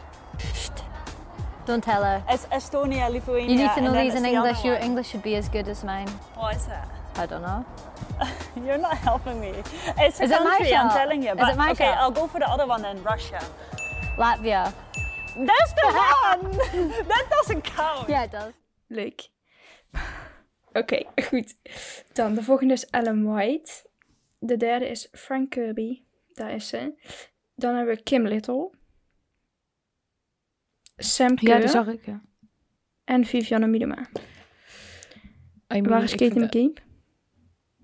[1.65, 2.23] Don't tell her.
[2.29, 3.47] It's Estonia, Lithuania.
[3.47, 4.63] You need to know these in English.
[4.63, 4.79] Your.
[4.79, 6.07] English should be as good as mine.
[6.35, 6.87] What is that?
[7.17, 7.65] I don't know.
[8.65, 9.49] You're not helping me.
[9.97, 10.97] It's a Is it my country, I'm shot?
[10.97, 11.31] telling you.
[11.33, 11.97] Is it my okay, shot?
[11.97, 13.39] I'll go for the other one then, Russia.
[14.17, 14.73] Latvia.
[15.45, 15.87] That's the
[16.23, 16.51] one!
[17.07, 18.09] that doesn't count.
[18.09, 18.53] Yeah, it does.
[18.89, 19.29] Leuk.
[20.73, 21.55] Oké, goed.
[22.13, 23.85] Dan de volgende is Ellen White.
[24.39, 26.01] De derde is Frank Kirby.
[26.33, 26.93] Daar is ze.
[27.55, 28.69] Dan hebben we Kim Little.
[30.97, 31.49] Sam Kerr.
[31.55, 32.21] Ja, dat zag ik, ja.
[33.05, 33.97] En Viviane Miedema.
[35.73, 36.73] I mean, Waar is vind- McCabe?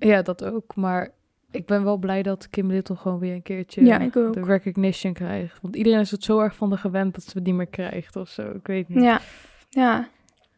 [0.03, 0.75] Ja, dat ook.
[0.75, 1.11] Maar
[1.51, 5.13] ik ben wel blij dat Kim Little gewoon weer een keertje Ja, ik de recognition
[5.13, 5.61] krijgt.
[5.61, 8.15] Want iedereen is het zo erg van de gewend dat ze het niet meer krijgt
[8.15, 8.49] of zo.
[8.49, 9.03] Ik weet niet.
[9.03, 9.21] Ja.
[9.69, 10.09] Ja.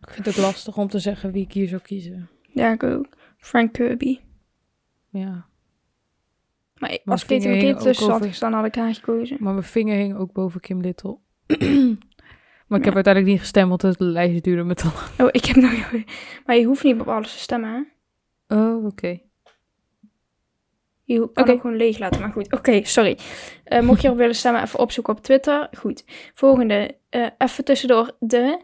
[0.02, 2.30] Ik vind het ook lastig om te zeggen wie ik hier zou kiezen.
[2.54, 3.08] Ja, ik ook.
[3.38, 4.20] Frank Kirby.
[5.10, 5.46] Ja.
[6.78, 9.38] Maar als Kate ook tussen had gestaan, had ik haar gekozen.
[9.40, 11.18] Maar mijn vinger hing ook boven Kim Little.
[12.68, 15.20] maar ik heb uiteindelijk niet gestemd, want het lijst duurde me te lang.
[15.20, 15.92] Oh, ik heb nog...
[16.46, 17.88] Maar je hoeft niet op alles te stemmen,
[18.48, 18.56] hè?
[18.56, 19.20] Oh, oké.
[21.06, 21.52] Je kan Oké.
[21.52, 22.54] ook gewoon leeg laten, maar goed.
[22.54, 23.18] Oké, sorry.
[23.64, 25.70] Eh, mocht je erop willen stemmen, even opzoeken op Twitter.
[25.78, 26.04] Goed.
[26.34, 26.96] Volgende.
[27.10, 28.60] eh, even tussendoor de...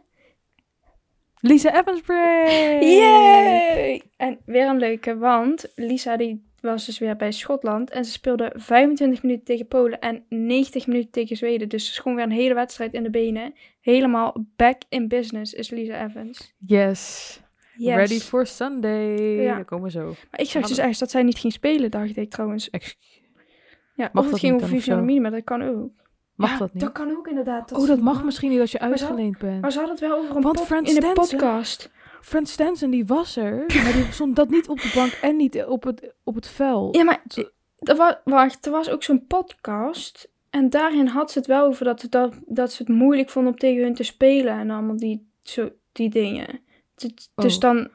[1.43, 2.79] Lisa Evansbray!
[2.97, 4.01] Yay!
[4.17, 7.89] En weer een leuke, want Lisa die was dus weer bij Schotland.
[7.89, 11.69] En ze speelden 25 minuten tegen Polen en 90 minuten tegen Zweden.
[11.69, 13.53] Dus het is gewoon weer een hele wedstrijd in de benen.
[13.81, 16.53] Helemaal back in business is Lisa Evans.
[16.65, 17.39] Yes.
[17.81, 17.95] Yes.
[17.95, 19.15] Ready for Sunday.
[19.41, 19.55] Ja.
[19.55, 20.05] Daar komen we zo.
[20.31, 22.69] Maar ik zag dus ergens dat zij niet ging spelen, dacht ik trouwens.
[22.69, 22.97] Ex-
[23.95, 25.89] Ja, Mag of het dat ging niet over maar dat kan ook.
[26.35, 26.83] Mag Ja, dat niet?
[26.83, 27.71] Dat kan ook inderdaad.
[27.71, 29.61] oh, dat mag misschien niet als je uitgeleend bent.
[29.61, 31.91] Maar ze hadden het wel over een Want in de Stenson- podcast.
[32.21, 33.55] Frans Stenson, die was er.
[33.83, 36.95] Maar die stond dat niet op de bank en niet op het, op het veld.
[36.95, 37.23] Ja, maar
[37.79, 40.29] er was, wacht, er was ook zo'n podcast.
[40.49, 43.57] En daarin had ze het wel over dat, dat, dat ze het moeilijk vonden om
[43.59, 44.53] tegen hun te spelen.
[44.59, 46.59] En allemaal die, zo, die dingen.
[47.01, 47.61] Dus, dus Oh.
[47.61, 47.91] dan...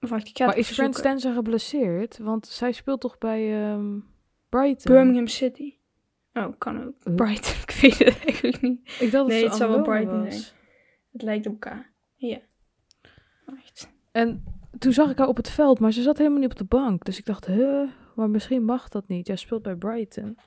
[0.00, 0.72] Wacht, ik ga maar is.
[0.72, 2.18] Stenson geblesseerd?
[2.18, 3.98] Want zij speelt toch bij ehm,
[4.48, 4.94] Brighton?
[4.94, 5.74] Birmingham City.
[6.32, 7.16] Oh, kan ook.
[7.16, 8.80] Brighton, ik weet het eigenlijk niet.
[8.88, 10.34] Ik dacht dat Nee, ze het zal wel Brighton was.
[10.34, 10.56] zijn.
[11.12, 11.92] Het lijkt op elkaar.
[12.16, 12.38] Ja.
[13.46, 13.88] Wacht.
[14.12, 14.44] En
[14.78, 17.04] toen zag ik haar op het veld, maar ze zat helemaal niet op de bank.
[17.04, 19.26] Dus ik dacht, huh, maar misschien mag dat niet.
[19.26, 20.38] Jij speelt bij Brighton.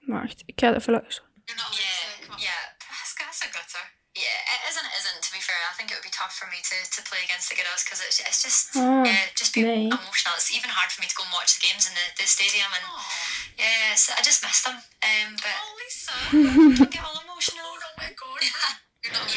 [0.00, 1.30] Wacht, ik ga even luisteren.
[1.44, 2.62] You're not yeah, yeah.
[2.78, 3.84] That's, that's a gutter.
[4.12, 4.99] Yeah, it is and it
[5.80, 8.18] think it would be tough for me to, to play against the girls because it's,
[8.28, 9.88] it's just Ah, yeah, just be nee.
[9.98, 10.34] emotional.
[10.40, 12.70] It's even hard for me to go and watch the games in the, the stadium,
[12.76, 12.84] and
[13.64, 14.76] yeah, so I just miss them.
[15.08, 16.14] Um, but Oh, Lisa.
[16.78, 17.70] don't get all emotional.
[17.86, 18.40] oh my god.
[19.02, 19.28] You're not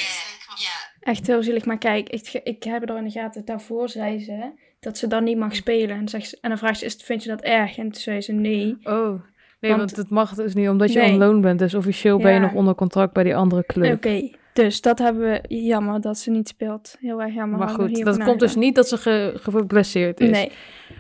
[0.68, 0.72] Yeah.
[1.14, 1.66] Echt heel zielig.
[1.66, 3.46] Maar kijk, ik, ik heb er in de gaten.
[3.46, 5.96] Daarvoor zei ze dat ze dan niet mag spelen.
[5.98, 7.78] En, zegt ze, en dan vraagt ze, is- vind je dat erg?
[7.78, 8.78] En toen zei ze nee.
[8.84, 9.22] Oh,
[9.60, 11.12] nee, want, Want- het mag dus niet omdat je Nee.
[11.12, 11.60] on loan bent.
[11.60, 13.94] Dus officieel ben je nog onder contract bij die andere club.
[13.94, 16.96] Oké, dus dat hebben we jammer dat ze niet speelt.
[17.00, 17.60] Heel erg jammer.
[17.60, 20.30] Maar goed, dat komt dus niet dat ze ge, geblesseerd is.
[20.30, 20.52] Nee.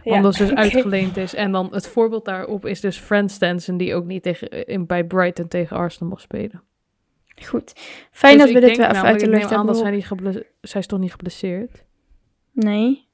[0.03, 1.35] Ja, Omdat ze dus uitgeleend is.
[1.35, 5.03] En dan het voorbeeld daarop is dus Frans Stenson, die ook niet tegen, in, bij
[5.03, 6.61] Brighton tegen Arsenal mag spelen.
[7.45, 7.73] Goed.
[8.11, 9.75] Fijn Dus dat we dit weer even namelijk- uit de lucht hebben.
[9.75, 11.85] zij, niet zij is toch niet geblesseerd?
[12.51, 13.07] Nee,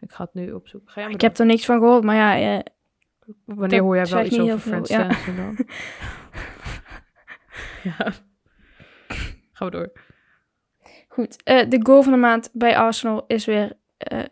[0.00, 0.90] Ik ga het nu opzoeken.
[0.90, 2.04] Ga jij ik heb er niks van gehoord.
[2.04, 2.60] Maar ja, eh.
[3.44, 5.08] Wanneer hoor jij wel iets over veel, ja.
[5.36, 5.66] Dan?
[7.98, 8.12] ja.
[9.54, 9.92] Gaan we door.
[11.08, 11.42] goed.
[11.42, 14.22] Eh, de goal van de maand bij Arsenal is weer eh,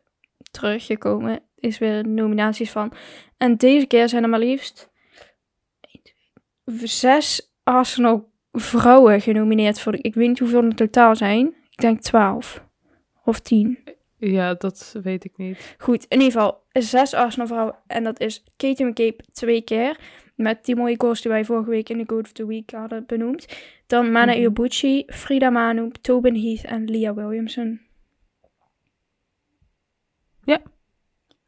[0.51, 1.41] teruggekomen.
[1.59, 2.93] Is weer nominaties van.
[3.37, 4.91] En deze keer zijn er maar liefst
[6.85, 9.93] zes Arsenal vrouwen genomineerd voor.
[9.93, 11.47] de- Ik weet niet hoeveel in totaal zijn.
[11.71, 12.65] Ik denk twaalf
[13.25, 13.79] of tien.
[14.17, 15.75] Ja, dat weet ik niet.
[15.79, 17.75] Goed, in ieder geval zes Arsenal vrouwen.
[17.87, 19.99] En dat is Katie McCabe twee keer.
[20.37, 23.07] Met die mooie goals die wij vorige week in de Goat of the Week hadden
[23.07, 23.47] benoemd.
[23.93, 24.41] Dan Mana Mhm.
[24.41, 27.81] Iwabuchi, Frida Manu, Tobin Heath en Leah Williamson.
[30.45, 30.61] Ja.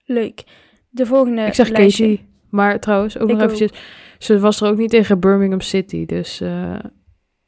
[0.05, 0.45] Leuk.
[0.91, 2.07] De volgende ik zeg lijstje.
[2.09, 2.29] Katie.
[2.51, 3.51] Maar trouwens, ook Ik nog ook.
[3.51, 3.83] eventjes.
[4.19, 6.07] Ze was er ook niet tegen Birmingham City.
[6.07, 6.79] Dus eh,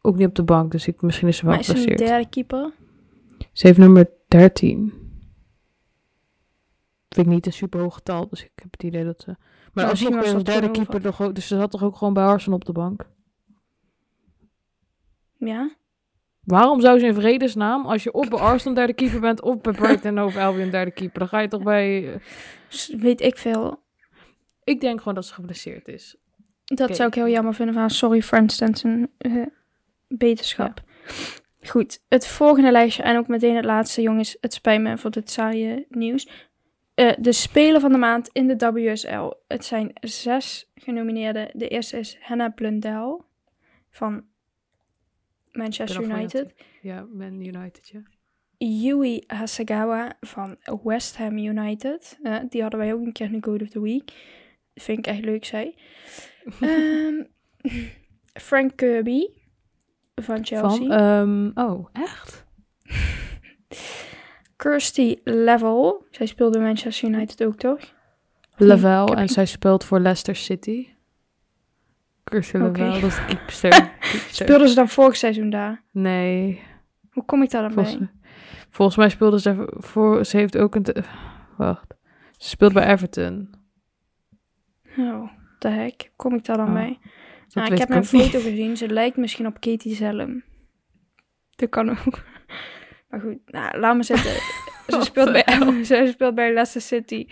[0.01, 0.73] ook niet op de bank.
[0.73, 2.73] Dus ik, misschien is ze wel Maar is ze een derde keeper?
[3.53, 4.93] Ze heeft nummer 13.
[7.09, 8.29] Vind ik niet een super hoog getal.
[8.29, 9.37] Dus ik heb het idee dat ze...
[9.73, 11.35] Maar als misschien nog als dat derde keeper toch ook...
[11.35, 13.07] Dus ze zat toch ook gewoon bij Arsenal op de bank?
[15.39, 15.71] Ja.
[16.45, 19.43] Waarom zou ze in vredesnaam, als je of bij Arsenal derde keeper bent...
[19.43, 21.19] of bij Brighton over Albion derde keeper...
[21.19, 22.21] dan ga je toch bij...
[22.97, 23.83] weet ik veel.
[24.65, 26.17] Ik denk gewoon dat ze geblesseerd is.
[26.65, 27.91] Dat zou ik heel jammer vinden van.
[27.91, 29.11] Sorry, Friends Stenson.
[29.19, 29.47] eh,
[30.09, 30.83] beterschap.
[31.63, 34.37] Goed, het volgende lijstje en ook meteen het laatste, jongens.
[34.41, 36.29] Het spijt me voor dit saaie nieuws.
[36.95, 39.33] Eh, de Speler van de Maand in de WSL.
[39.49, 41.51] Het zijn zes genomineerden.
[41.53, 43.21] De eerste is Hannah Blundell
[43.91, 44.25] van
[45.57, 46.55] Manchester United.
[46.83, 48.01] Ja, Man United, ja.
[48.59, 52.19] Yui Hasegawa van West Ham United.
[52.23, 54.13] Eh, die hadden wij ook een keer in de Goat of the Week.
[54.75, 55.75] Vind ik echt leuk, zij.
[56.61, 57.25] Ehm,
[58.33, 59.27] Frank Kirby
[60.15, 60.87] van Chelsea.
[60.87, 62.45] Van, ehm, oh, echt?
[64.57, 66.07] Kirsty Level.
[66.11, 67.95] Zij speelde Manchester United ook, toch?
[68.57, 69.07] Level.
[69.07, 70.89] heb En zij speelt voor Leicester City.
[72.31, 72.83] Kirstie Oké.
[72.83, 73.11] Level, dat
[73.63, 73.63] is.
[74.43, 75.83] Speelden ze dan vorig seizoen daar?
[75.91, 76.63] Nee,
[77.11, 78.11] Hoe kom ik daar dan volgens, bij?
[78.71, 80.25] volgens mij speelde ze voor...
[80.25, 80.83] Ze heeft ook een...
[80.83, 81.03] te-
[81.57, 81.95] wacht.
[82.37, 83.51] Ze speelt bij Everton.
[84.97, 86.01] Oh, de hek.
[86.03, 86.75] Hoe kom ik daar dan Oh?
[86.75, 88.77] Dat Nou, ik heb een foto gezien.
[88.77, 90.45] Ze lijkt misschien op Katie Zellum.
[91.51, 92.23] Dat kan ook.
[93.11, 94.33] Maar goed, nou, laat me zitten.
[94.89, 95.45] ze, speelt bij,
[95.85, 97.27] ze speelt bij Leicester City.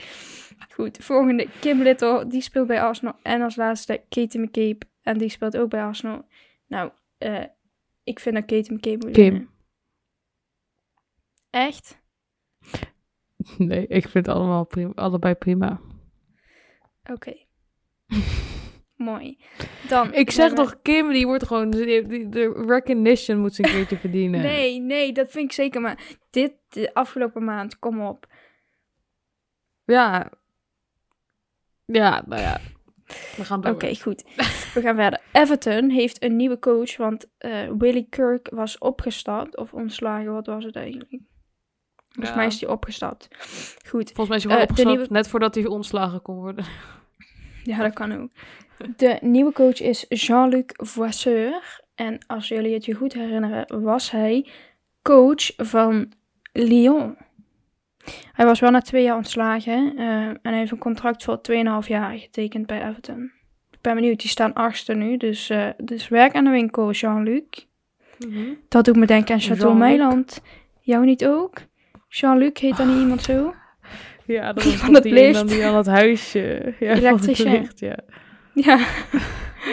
[0.73, 1.49] Goed, volgende.
[1.61, 3.15] Kim Little, die speelt bij Arsenal.
[3.23, 4.79] En als laatste Katie McCabe.
[5.03, 6.25] En die speelt ook bij Arsenal.
[6.67, 7.45] Nou, eh,
[8.05, 9.33] ik vind dat Katie McCabe moet Kim.
[9.33, 9.49] winnen.
[11.51, 11.99] Echt?
[13.59, 15.81] Nee, ik vind het allemaal prima, allebei prima.
[17.11, 17.35] Oké.
[18.97, 19.39] Mooi.
[19.89, 21.71] Dan, Ik zeg toch, Kim, die wordt gewoon...
[21.71, 24.41] Die, die- de recognition moet ze een keertje verdienen.
[24.53, 25.81] Nee, nee, dat vind ik zeker.
[25.81, 28.27] Maar dit de afgelopen maand, kom op.
[29.85, 30.31] Ja,
[31.85, 32.61] Ja, nou ja.
[33.37, 33.73] We gaan door.
[33.73, 34.25] Oké, goed.
[34.75, 35.21] We gaan verder.
[35.33, 39.57] Everton heeft een nieuwe coach, want eh Willy Kirk was opgestapt.
[39.57, 41.19] Of ontslagen, wat was het eigenlijk?
[42.09, 42.37] Volgens Ja.
[42.37, 43.29] mij is hij opgestapt.
[43.89, 44.13] Goed.
[44.13, 46.65] Volgens mij is hij Eh, gewoon de opgestapt nieuwe- net voordat hij ontslagen kon worden.
[47.65, 48.31] Ja, dat kan ook.
[48.97, 51.81] De nieuwe coach is Jean-Luc Voisseur.
[51.95, 54.49] En als jullie het je goed herinneren, was hij
[55.03, 56.13] coach van
[56.53, 57.17] Lyon.
[58.33, 59.93] Hij was wel na twee jaar ontslagen.
[59.97, 63.33] eh, en hij heeft een contract voor 2,5 jaar getekend bij Everton.
[63.71, 65.17] Ik ben benieuwd, die staan achtste nu.
[65.17, 67.43] Dus, eh, dus werk aan de winkel, Jean-Luc.
[68.69, 69.89] Dat doet me denken aan Chateau Jean-Luc.
[69.89, 70.41] Meiland.
[70.81, 71.53] Jou niet ook?
[72.09, 73.55] Jean-Luc, heet dan niet iemand zo?
[74.27, 76.75] Ja, dat was van het die, dan die aan het huisje.
[76.81, 77.51] Ja, van het Elektricien.
[77.53, 77.97] licht, ja.
[78.55, 78.79] Ja,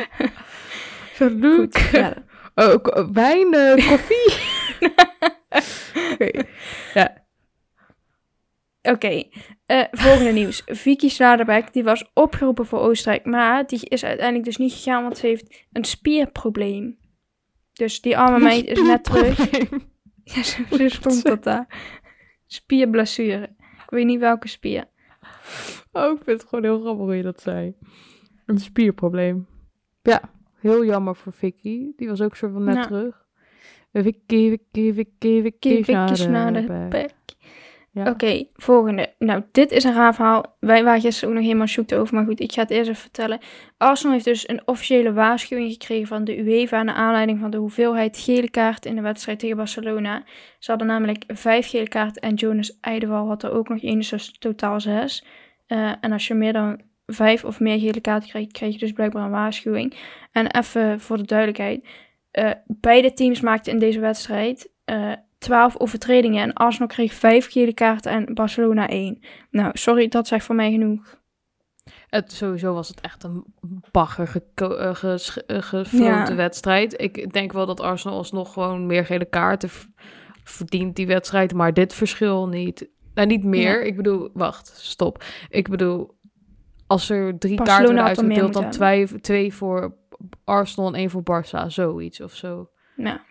[1.17, 1.67] verder.
[2.55, 2.75] Oh,
[3.13, 4.33] wijn, eh, koffie.
[6.13, 6.43] Oké.
[6.93, 7.20] Ja.
[8.81, 9.23] Oké,
[9.65, 10.61] eh, volgende nieuws.
[10.65, 15.17] Vicky Sladerbeck, die was opgeroepen voor Oostenrijk, maar die is uiteindelijk dus niet gegaan, want
[15.17, 16.97] ze heeft een spierprobleem.
[17.73, 19.49] Dus die arme meid is net terug.
[20.23, 21.67] Ja, zo, zo stond dat daar.
[22.45, 23.43] Spierblessure.
[23.59, 24.85] Ik weet niet welke spier.
[25.91, 27.75] Oh, ik vind het gewoon heel grappig hoe je dat zei.
[28.45, 29.47] Een spierprobleem.
[30.01, 30.21] Ja,
[30.59, 31.91] heel jammer voor Vicky.
[31.95, 33.25] Die was ook soort van net terug.
[33.91, 37.11] Eh, Vicky, Vicky, Vicky, Vicky, Vicky Snaderbeck.
[37.93, 39.13] Oké, volgende.
[39.19, 40.55] Nou, dit is een raar verhaal.
[40.59, 43.01] Wij waren gisteren ook nog helemaal zoekte over, maar goed, ik ga het eerst even
[43.01, 43.39] vertellen.
[43.77, 48.17] Arsenal heeft dus een officiële waarschuwing gekregen van de UEFA naar aanleiding van de hoeveelheid
[48.17, 50.23] gele kaarten in de wedstrijd tegen Barcelona.
[50.59, 54.37] Ze hadden namelijk vijf gele kaarten en Jonas Eidewal had er ook nog één, dus
[54.39, 55.25] totaal zes.
[55.67, 58.91] Eh, en als je meer dan vijf of meer gele kaarten krijgt, krijg je dus
[58.91, 59.93] blijkbaar een waarschuwing.
[60.31, 61.85] En even voor de duidelijkheid.
[62.31, 66.41] eh, beide teams maakten in deze wedstrijd eh 12 overtredingen.
[66.43, 69.19] En Arsenal kreeg 5 gele kaarten en Barcelona 1.
[69.49, 71.19] Nou, sorry, dat zegt voor mij genoeg.
[72.07, 73.45] Het, sowieso was het echt een
[73.91, 76.35] bagger geko- eh, ges- eh, gefloten Ja.
[76.35, 77.01] wedstrijd.
[77.01, 79.69] Ik denk wel dat Arsenal alsnog gewoon meer gele kaarten
[80.43, 81.53] verdient die wedstrijd.
[81.53, 82.89] Maar dit verschil niet.
[83.13, 83.79] Nou, niet meer.
[83.79, 83.85] Ja.
[83.85, 85.23] Ik bedoel, wacht, stop.
[85.49, 86.17] Ik bedoel,
[86.87, 89.95] als er drie Barcelona kaarten uitgedeeld, dan twee, twee voor
[90.43, 91.65] Arsenal en één voor Barça.
[91.67, 92.69] Zoiets of zo.
[92.95, 93.21] Ja.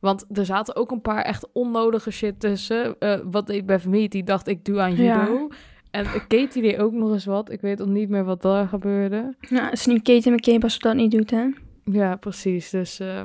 [0.00, 2.98] Want er zaten ook een paar echt onnodige shit tussen.
[2.98, 5.20] Eh, wat ik bij familie die dacht ik doe aan Ja.
[5.26, 5.48] judo.
[5.90, 7.50] En Katie deed ook nog eens wat.
[7.50, 9.34] Ik weet ook niet meer wat daar gebeurde.
[9.48, 11.46] Nou, het is nu Katie McCabe als ze dat niet doet, hè?
[11.84, 12.70] Ja, precies.
[12.70, 13.22] Dus, eh,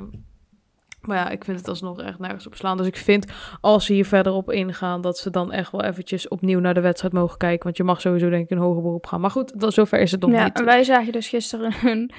[1.00, 2.76] maar ja, ik vind het alsnog echt nergens op slaan.
[2.76, 3.26] Dus ik vind,
[3.60, 6.80] als ze hier verder op ingaan, dat ze dan echt wel eventjes opnieuw naar de
[6.80, 7.64] wedstrijd mogen kijken.
[7.64, 9.20] Want je mag sowieso denk ik een hoger beroep gaan.
[9.20, 10.58] Maar goed, dat, zover is het nog ja, niet.
[10.58, 12.10] en wij zagen dus gisteren een,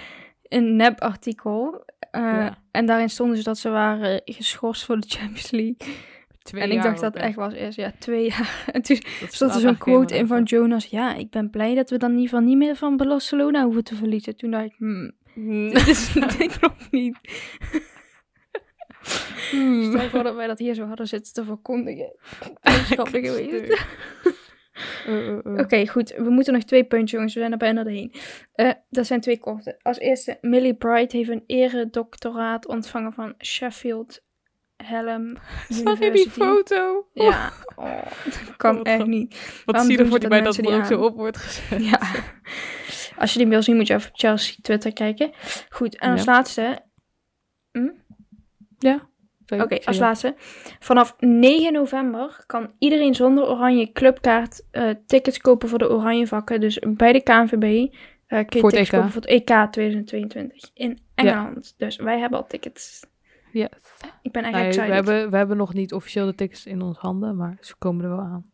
[0.47, 1.83] een nep-artikel.
[2.11, 2.57] eh, Ja.
[2.71, 5.77] En daarin stond dus dat ze waren geschorst voor de Champions League.
[6.41, 8.63] Twee en ik dacht dat het echt was eerst, ja, twee jaar.
[8.73, 10.85] En toen Dat stond er zo'n quote in van Jonas.
[10.85, 13.83] Ja, ik ben blij dat we dan in ieder geval niet meer van Barcelona hoeven
[13.83, 14.35] te verliezen.
[14.35, 16.37] Toen dacht ik, hmm, op.
[16.37, 17.17] dit klopt niet.
[19.51, 19.83] Hmm.
[19.91, 22.13] Stel voor dat wij dat hier zo hadden zitten te verkondigen.
[23.41, 23.85] Geweest.
[25.05, 25.57] Eh, eh, eh.
[25.57, 26.13] Oké, goed.
[26.17, 27.33] We moeten nog twee puntjes, jongens.
[27.33, 28.13] We zijn er bijna doorheen.
[28.53, 29.79] Eh dat zijn twee korte.
[29.81, 34.25] Als eerste, Millie Bright heeft een eredoctoraat ontvangen van Sheffield
[34.77, 35.37] Hallam
[35.83, 37.07] Zag je die foto?
[37.13, 39.61] Ja, oh, dat kan echt niet.
[39.65, 41.85] Wat zie je ervoor ze bij dat dat er ook die zo op wordt gezet?
[41.85, 41.99] Ja.
[43.17, 45.31] Als je die wil zien, moet je even op Chelsea Twitter kijken.
[45.69, 46.31] Goed, en als Ja.
[46.31, 46.79] laatste...
[48.79, 49.09] Ja.
[49.47, 50.35] Oké, als laatste.
[50.79, 56.59] Vanaf 9 november kan iedereen zonder oranje clubkaart eh, tickets kopen voor de oranje vakken.
[56.59, 57.93] Dus bij de KNVB
[58.27, 58.95] eh kun je Voor tickets EK.
[58.95, 61.73] kopen voor het EK 2022 in Engeland.
[61.77, 63.05] Dus wij hebben al tickets.
[63.51, 63.67] Yes.
[64.21, 66.97] Ik ben echt Nee, we, hebben, we hebben nog niet officieel de tickets in ons
[66.97, 68.51] handen, maar ze komen er wel aan.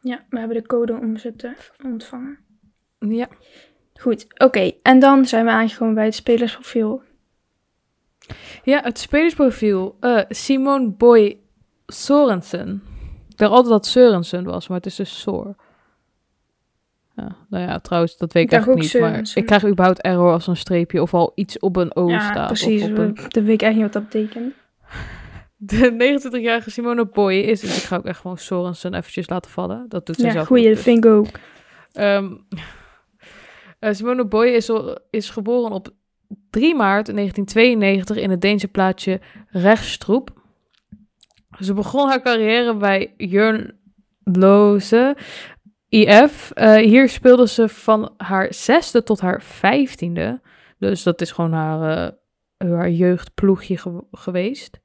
[0.00, 1.52] Ja, we hebben de code om ze te
[1.84, 2.38] ontvangen.
[2.98, 3.28] Ja.
[4.00, 4.72] Goed, oké.
[4.82, 7.02] En dan zijn we aangekomen bij het spelersprofiel.
[8.64, 9.96] Ja, het spelersprofiel.
[10.00, 11.38] eh Simone Boy
[11.86, 12.82] Sorensen.
[13.28, 15.54] Ik dacht altijd dat Sørensen was, maar het is dus Soor.
[17.16, 19.00] Ja, nou ja, trouwens, dat weet ik, ook niet.
[19.00, 22.30] Maar ik krijg überhaupt error als een streepje of al iets op een O ja,
[22.30, 22.46] staat.
[22.46, 22.82] precies.
[22.82, 23.14] Of op we- een...
[23.14, 24.54] Dat weet ik echt niet wat dat betekent.
[25.56, 29.84] De 29-jarige Simone Boy is, dus ik ga ook echt gewoon Sorensen eventjes laten vallen.
[29.88, 31.26] Dat doet ze Ja, zelf goeie, ook, dat vind ik ook.
[31.92, 32.32] Ehm,
[33.78, 34.70] eh, Simone Boy is,
[35.10, 35.88] is geboren op
[36.50, 40.40] 3 maart 1992 in het Deense plaatsje Rechtstroep.
[41.60, 43.80] Ze begon haar carrière bij Jörn
[44.24, 45.16] Loze
[45.88, 46.50] IF.
[46.54, 50.40] Eh, hier speelde ze van haar zesde tot haar vijftiende.
[50.78, 52.12] Dus dat is gewoon haar,
[52.56, 54.80] eh, haar jeugdploegje ge- geweest.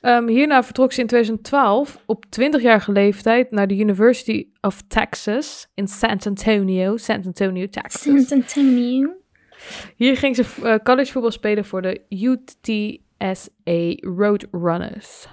[0.00, 5.88] Ehm, hierna vertrok ze in 2012 op 20-jarige leeftijd naar de University of Texas in
[5.88, 8.00] San Antonio, San Antonio, Texas.
[8.26, 9.16] San Antonio.
[9.96, 15.28] Hier ging ze eh, college voetbal spelen voor de UTSA Roadrunners.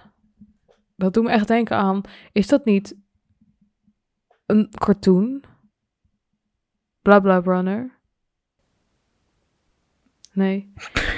[0.95, 2.95] Dat doet me echt denken aan, is dat niet
[4.45, 5.43] een cartoon?
[7.01, 7.93] Bla bla runner?
[10.33, 10.73] Nee.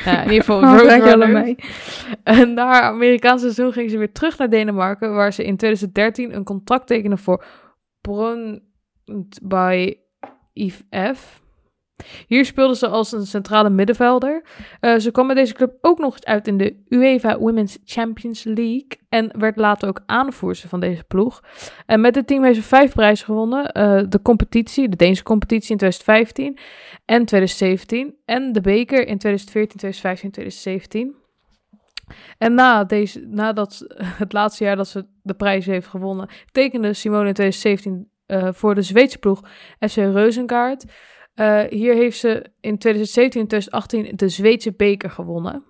[0.06, 1.56] Ja, in ieder geval Oh, allebei.
[2.24, 6.36] En na haar Amerikaanse seizoen ging ze weer terug naar Denemarken, waar ze in 2013
[6.36, 7.46] een contract tekende voor
[8.02, 9.94] Brøndby
[10.54, 11.42] IF.
[12.28, 14.44] Hier speelde ze als een centrale middenvelder.
[14.80, 18.44] Eh, ze kwam met deze club ook nog eens uit in de UEFA Women's Champions
[18.44, 21.44] League en werd later ook aanvoerster van deze ploeg.
[21.86, 23.72] En met dit team heeft ze vijf prijzen gewonnen.
[23.72, 26.58] Eh, de competitie, de Deense competitie in 2015
[27.06, 31.16] en 2017 en de beker in 2014, 2015 2017.
[32.38, 33.86] En na deze, nadat
[34.24, 38.76] het laatste jaar dat ze de prijs heeft gewonnen, tekende Simone in 2017 eh, voor
[38.76, 39.42] de Zweedse ploeg
[39.80, 40.86] FC Reuzenkaart.
[41.38, 45.64] Eh, hier heeft ze in 2017 en 2018 de Zweedse beker gewonnen.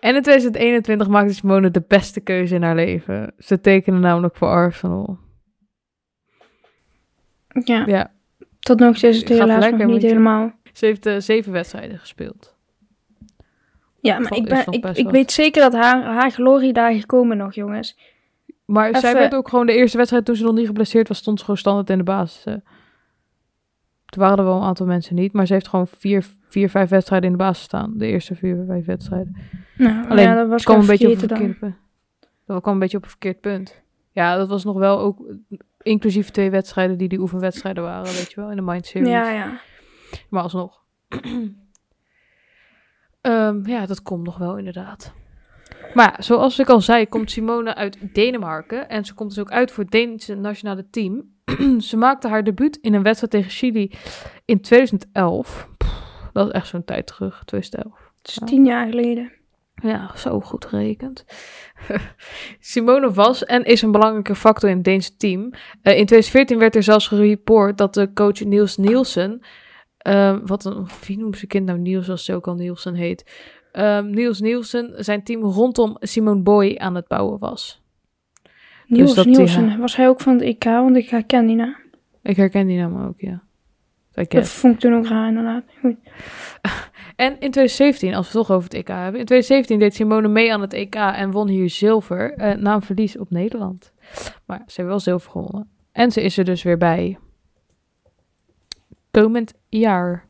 [0.00, 3.34] En in 2021 maakte Simone de beste keuze in haar leven.
[3.38, 5.18] Ze tekende namelijk voor Arsenal.
[7.64, 8.12] Ja, Ja,
[8.60, 10.52] tot nog steeds het helaas nog niet helemaal.
[10.72, 12.56] ze heeft eh, zeven wedstrijden gespeeld.
[14.00, 17.98] Ja, maar ik, ben, ik, weet zeker dat haar, haar gloriedagen komen nog, jongens.
[18.64, 21.38] Maar zij werd ook gewoon de eerste wedstrijd toen ze nog niet geblesseerd was, stond
[21.38, 22.56] ze gewoon standaard in de basis.
[24.08, 26.88] Toen waren er wel een aantal mensen niet, maar ze heeft gewoon vier, vier vijf
[26.90, 27.92] wedstrijden in de basis staan.
[27.96, 29.36] De eerste vier, vijf wedstrijden.
[29.76, 31.76] Nou, Alleen, ja, dat was kwam een beetje op verkeerde punt.
[32.46, 33.82] Dat kwam een beetje op een verkeerd punt.
[34.12, 35.22] Ja, dat was nog wel ook
[35.82, 38.86] inclusief twee wedstrijden die die oefenwedstrijden waren, weet je wel, in de Mind.
[38.86, 39.08] Series.
[39.08, 39.60] Ja, ja.
[40.28, 40.82] Maar alsnog.
[43.20, 45.12] Ehm, ja, dat komt nog wel inderdaad.
[45.94, 48.88] Maar ja, zoals ik al zei, komt Simone uit Denemarken.
[48.88, 51.36] En ze komt dus ook uit voor het Deense nationale team.
[51.88, 53.92] ze maakte haar debuut in een wedstrijd tegen Chili
[54.44, 55.68] in 2011.
[55.76, 58.12] Pff, dat is echt zo'n tijd terug, 2011.
[58.18, 59.32] Het is tien jaar geleden.
[59.82, 61.24] Ja, zo goed gerekend.
[62.60, 65.50] Simone was en is een belangrijke factor in het Deense team.
[65.82, 69.40] Eh, in 2014 werd er zelfs gereport dat de coach Niels Nielsen...
[69.98, 73.24] eh, wat een, wie noemt zijn kind nou Niels als ze ook al Nielsen heet?
[73.72, 77.82] Ehm, Niels Nielsen zijn team rondom Simone Boy aan het bouwen was.
[78.88, 79.76] Niels dat die-.
[79.78, 80.64] Was hij ook van het EK?
[80.64, 81.76] Want ik herken die naam.
[82.22, 83.42] Ik herken die naam ook, ja.
[84.14, 85.64] Ik Dat vond ik toen ook raar, inderdaad.
[85.80, 85.96] Goed.
[87.16, 89.20] En in 2017, als we het toch over het EK hebben.
[89.20, 92.32] In 2017 deed Simone mee aan het EK en won hier zilver.
[92.34, 93.92] eh, na een verlies op Nederland.
[94.46, 95.68] Maar ze hebben wel zilver gewonnen.
[95.92, 97.18] En ze is er dus weer bij.
[99.10, 100.26] Komend jaar.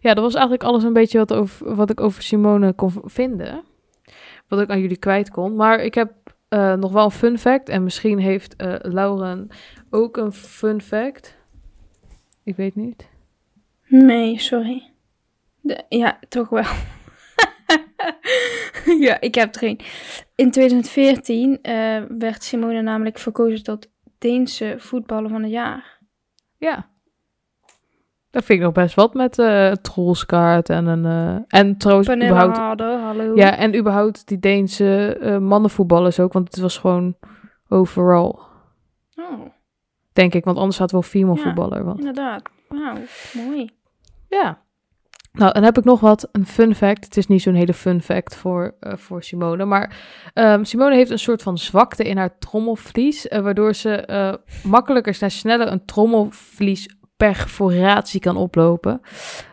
[0.00, 3.64] Ja, dat was eigenlijk alles een beetje wat, over, wat ik over Simone kon vinden.
[4.48, 5.56] Wat ik aan jullie kwijt kon.
[5.56, 6.12] Maar ik heb
[6.56, 7.68] eh, nog wel een fun fact.
[7.68, 9.48] En misschien heeft eh, Lauren
[9.90, 11.36] ook een fun fact.
[12.44, 13.08] Ik weet niet.
[13.86, 14.90] Nee, sorry.
[15.60, 16.64] De- ja, toch wel.
[19.06, 19.80] ja, ik heb er een.
[20.34, 25.98] In 2014 eh, werd Simone namelijk verkozen tot Deense voetballer van het jaar.
[26.58, 26.90] Ja.
[28.36, 31.04] Dat vind ik nog best wat met eh trollskaart en een...
[31.04, 32.56] eh, en trouwens überhaupt...
[32.56, 33.34] Hallo.
[33.34, 36.32] Ja, en überhaupt die Deense eh, mannenvoetballers ook.
[36.32, 37.16] Want het was gewoon
[37.68, 38.34] overall,
[39.16, 39.46] Oh,
[40.12, 40.44] denk ik.
[40.44, 41.42] Want anders had wel female Ja.
[41.42, 41.84] voetballer.
[41.84, 41.98] Want...
[41.98, 42.42] inderdaad.
[42.68, 42.96] Wauw,
[43.32, 43.70] mooi.
[44.28, 44.58] Ja.
[45.32, 46.28] Nou, dan heb ik nog wat.
[46.32, 47.04] Een fun fact.
[47.04, 49.64] Het is niet zo'n hele fun fact voor, voor Simone.
[49.64, 49.96] Maar
[50.34, 53.26] ehm, Simone heeft een soort van zwakte in haar trommelvlies.
[53.28, 55.84] waardoor ze eh, makkelijker en sneller een
[57.16, 59.00] trommelvliesperforatie kan oplopen.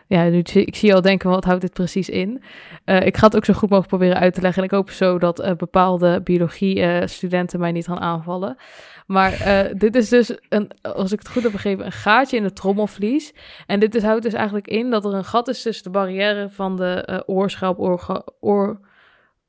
[0.06, 2.42] Ja, nu, ik zie je al denken, wat houdt dit precies in?
[2.84, 4.62] Eh, ik ga het ook zo goed mogelijk proberen uit te leggen.
[4.62, 8.56] En ik hoop zo dat eh, bepaalde biologie-studenten mij niet gaan aanvallen.
[9.06, 12.42] Maar eh, dit is dus, een, als ik het goed heb begrepen, een gaatje in
[12.42, 13.34] de trommelvlies.
[13.66, 16.50] En dit is, houdt dus eigenlijk in dat er een gat is tussen de barrière
[16.50, 17.78] van de eh oorschelp,
[18.40, 18.80] oor,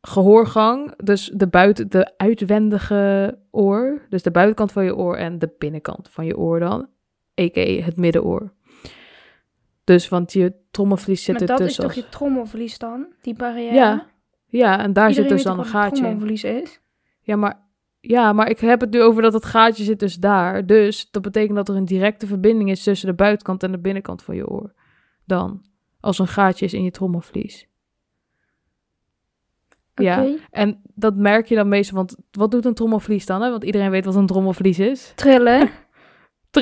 [0.01, 0.93] gehoorgang.
[1.03, 4.05] Dus de, buiten, de uitwendige oor.
[4.09, 6.87] Dus de buitenkant van je oor en de binnenkant van je oor dan.
[7.41, 7.83] A.k.a.
[7.83, 8.53] het middenoor.
[9.83, 11.83] Dus, want je trommelvlies zit maar er dat is tussen.
[11.83, 13.07] toch je trommelvlies dan?
[13.21, 13.73] Die barrière?
[13.75, 14.07] Ja,
[14.47, 16.03] Ja, en daar Iedereen zit dus dan een gaatje in.
[16.03, 16.79] trommelvlies is?
[17.21, 17.59] Ja, maar,
[17.99, 20.65] ja, maar ik heb het nu over dat het gaatje zit dus daar.
[20.65, 24.23] Dus dat betekent dat er een directe verbinding is tussen de buitenkant en de binnenkant
[24.23, 24.73] van je oor.
[25.25, 25.65] Dan,
[25.99, 27.67] als een gaatje is in je trommelvlies.
[29.95, 33.41] Ja, en dat merk je dan meestal, want wat doet een trommelvlies dan?
[33.41, 33.49] Hè?
[33.49, 35.11] Want iedereen weet wat een trommelvlies is.
[35.15, 35.69] Trillen.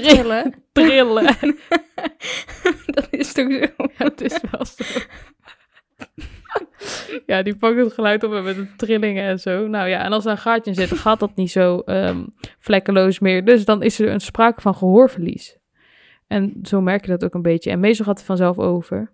[0.02, 0.54] Trillen.
[0.72, 1.26] Trillen.
[2.96, 3.68] Dat is toch zo?
[3.78, 4.84] Ja, het is wel zo.
[7.26, 9.68] Ja, die pakt het geluid op en met de trillingen en zo.
[9.68, 12.26] Nou ja, en als er een gaatje in zit, gaat dat niet zo ehm,
[12.60, 13.46] vlekkeloos meer.
[13.46, 15.58] Dus dan is er een sprake van gehoorverlies.
[16.28, 17.70] En zo merk je dat ook een beetje.
[17.70, 19.12] En meestal gaat het vanzelf over.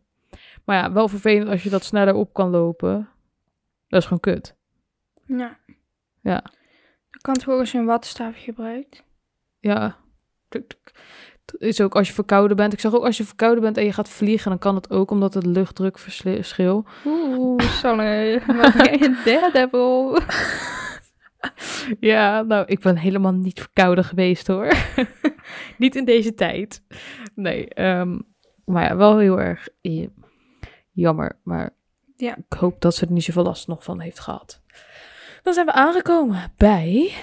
[0.65, 3.09] Maar ja, wel vervelend als je dat sneller op kan lopen.
[3.88, 4.55] Dat is gewoon kut.
[5.25, 5.57] Ja.
[6.21, 6.41] Ja.
[7.09, 9.03] Dan kan het gewoon als je een wattenstaaf gebruikt.
[9.59, 9.97] Ja.
[10.50, 10.91] Tuk, tuk.
[11.45, 12.74] Het is ook als je verkouden bent.
[12.74, 15.12] Ik zeg ook als je verkouden bent en je gaat vliegen, dan kan het ook
[15.12, 16.86] omdat het luchtdrukverschil.
[17.06, 20.20] Oeh, een daredevil?
[22.00, 24.74] Ja, nou, ik ben helemaal niet verkouden geweest hoor.
[25.78, 26.84] niet in deze tijd.
[27.36, 28.20] Nee, ehm,
[28.66, 30.08] maar ja, wel heel erg eh,
[30.91, 31.39] jammer.
[31.43, 31.70] Maar
[32.16, 32.36] Ja.
[32.38, 34.62] ik hoop dat ze er niet zoveel last nog van heeft gehad.
[35.43, 37.14] Dan zijn we aangekomen bij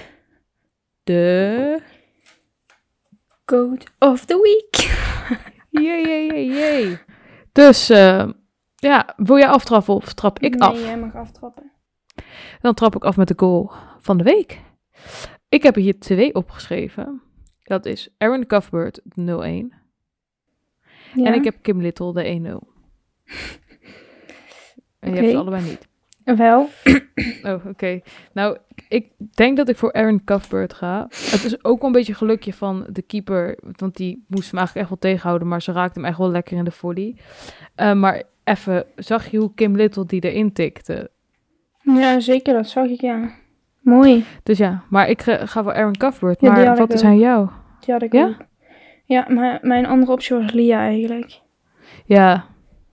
[1.03, 1.81] de...
[3.47, 4.75] Code of the week.
[5.83, 6.97] Jee, jee, jee, jee.
[7.51, 8.29] Dus, eh,
[8.75, 10.79] ja, wil jij aftrappen of trap ik nee, af?
[10.79, 11.71] jij mag aftrappen.
[12.61, 14.61] Dan trap ik af met de goal van de week.
[15.49, 17.21] Ik heb er hier twee opgeschreven.
[17.63, 19.75] Dat is Aaron Cuthbert, de 0-1.
[21.13, 21.25] Ja.
[21.25, 22.67] En ik heb Kim Little, de 1-0.
[24.99, 25.87] En je hebt ze allebei niet.
[26.35, 26.69] Wel.
[27.43, 27.99] Oh, oké.
[28.33, 28.57] Nou,
[28.89, 31.05] ik denk dat ik voor Aaron Cuthbert ga.
[31.09, 33.57] Het is ook wel een beetje gelukje van de keeper.
[33.77, 35.47] Want die moest hem eigenlijk echt wel tegenhouden.
[35.47, 37.15] Maar ze raakte hem echt wel lekker in de volley.
[37.75, 41.09] Eh, maar even, zag je hoe Kim Little die erin tikte?
[41.81, 42.53] Ja, zeker.
[42.53, 43.29] Dat zag ik, ja.
[43.81, 44.25] Mooi.
[44.43, 46.41] Dus ja, maar ik ga voor Aaron Cuthbert.
[46.41, 47.49] Ja, Maar wat is aan jou?
[47.79, 48.25] Die had ik Ja?
[48.27, 48.35] ook.
[49.05, 51.39] Ja, maar mijn andere optie was Lia eigenlijk.
[52.05, 52.45] Ja,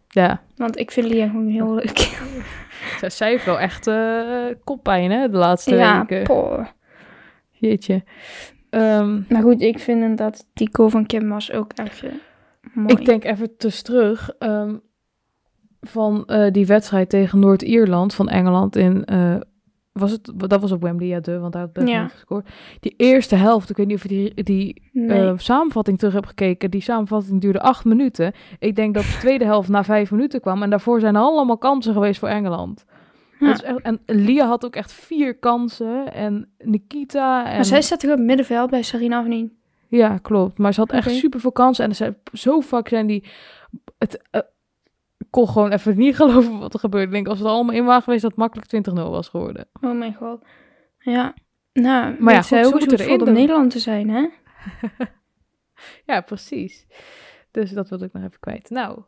[0.08, 0.42] ja.
[0.56, 1.98] Want ik vind Lia gewoon heel leuk.
[3.10, 6.22] Zij, zij heeft wel echt eh, koppijn, hè, de laatste ja, weken.
[6.22, 6.64] poh.
[7.50, 8.02] Jeetje.
[8.70, 12.10] Ehm, Maar goed, ik vind inderdaad die goal van Kim was ook echt eh,
[12.72, 12.94] mooi.
[12.94, 14.74] ik denk even tus terug ehm,
[15.80, 19.04] van eh, die wedstrijd tegen Noord-Ierland van Engeland in...
[19.92, 22.08] was het, dat was op Wembley, ja, de, want daar had Ja.
[22.08, 22.48] gescoord.
[22.80, 25.26] Die eerste helft, ik weet niet of je die, die Nee.
[25.28, 26.70] eh, samenvatting terug hebt gekeken.
[26.70, 28.32] Die samenvatting duurde acht minuten.
[28.58, 30.62] Ik denk dat de tweede helft na vijf minuten kwam.
[30.62, 32.84] En daarvoor zijn er allemaal kansen geweest voor Engeland.
[33.44, 33.52] Ja.
[33.52, 36.12] Dat is echt, en Lia had ook echt vier kansen.
[36.12, 37.46] En Nikita.
[37.46, 39.52] En, Maar zij staat toch op het middenveld bij Sarina of niet?
[39.88, 40.58] Ja, klopt.
[40.58, 41.84] Maar ze had echt super veel kansen.
[41.84, 43.24] En zijn, zo vaak zijn die...
[43.98, 44.40] Het, eh,
[45.18, 47.06] ik kon gewoon even niet geloven wat er gebeurde.
[47.06, 49.66] Ik denk, als er allemaal in waren geweest, dat het makkelijk 20-0 was geworden.
[49.80, 50.44] Oh mijn god.
[50.98, 51.34] Ja.
[51.72, 53.32] Nou, Maar ja, zij goed, ze ook het erin om.
[53.32, 54.28] Nederland te zijn, hè?
[56.06, 56.86] Ja, precies.
[57.50, 58.70] Dus dat wilde ik nog even kwijt.
[58.70, 59.02] Nou,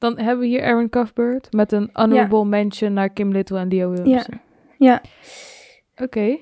[0.00, 3.90] dan hebben we hier Aaron Cuthbert met een honorable mention naar Kim Little en Leo
[3.90, 4.40] Williamson.
[4.78, 5.02] Ja.
[5.96, 6.38] Oké.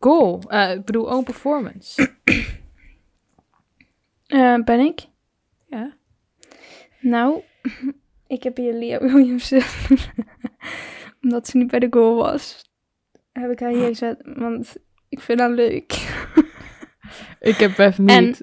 [0.00, 0.40] Goal.
[0.48, 2.08] Eh, ik bedoel, own performance.
[4.26, 5.06] Eh, ben ik?
[5.66, 5.96] ja.
[7.00, 7.40] Nou,
[8.26, 9.60] ik heb hier Lia Williamson.
[11.22, 12.70] Omdat ze niet bij de goal was.
[13.32, 14.76] Heb ik haar hier gezet, want
[15.08, 15.92] ik vind haar leuk.
[17.40, 18.42] Ik heb Beth En- Mead.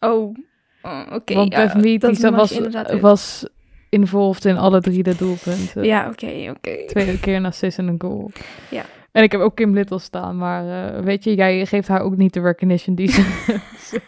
[0.00, 0.36] Oh,
[0.82, 1.34] oh, oké.
[1.34, 3.48] want ja, Beth dat mag was, je was
[3.88, 5.84] involved in alle drie de doelpunten.
[5.84, 6.84] Ja, oké, oké.
[6.86, 8.30] Tweede keer een assist en een goal.
[8.70, 8.84] Ja.
[9.12, 12.16] En ik heb ook Kim Little staan, maar eh, weet je, jij geeft haar ook
[12.16, 13.22] niet de recognition die ze...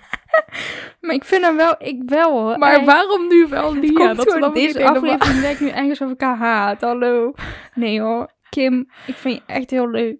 [1.00, 2.58] Maar ik vind haar wel, ik wel hoor.
[2.58, 4.14] maar waarom nu wel Lia?
[4.14, 6.80] Dat ik deze aflevering lijkt nu ergens of elkaar haat.
[6.80, 7.32] Hallo.
[7.74, 8.30] Nee hoor.
[8.48, 10.18] Kim, ik vind je echt heel leuk.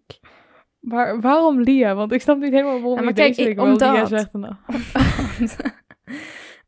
[0.81, 1.95] Maar waarom Lia?
[1.95, 4.33] Want ik snap niet helemaal waarom Ja, je maar kijk, deze week ik- Lia zegt.
[4.33, 4.57] dan-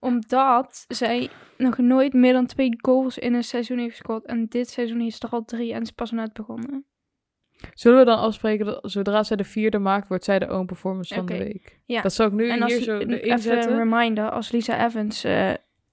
[0.03, 1.29] Omdat zij
[1.59, 4.25] nog nooit meer dan twee goals in een seizoen heeft gescoord.
[4.27, 6.85] En dit seizoen is er al drie en is pas net begonnen.
[7.75, 11.15] Zullen we dan afspreken dat zodra zij de vierde maakt, wordt zij de own performance
[11.15, 11.81] van de week?
[11.87, 12.01] Ja.
[12.03, 13.73] Dat zou ik nu en hier zo li- erin even zetten.
[13.73, 15.51] een reminder, als Lisa Evans, eh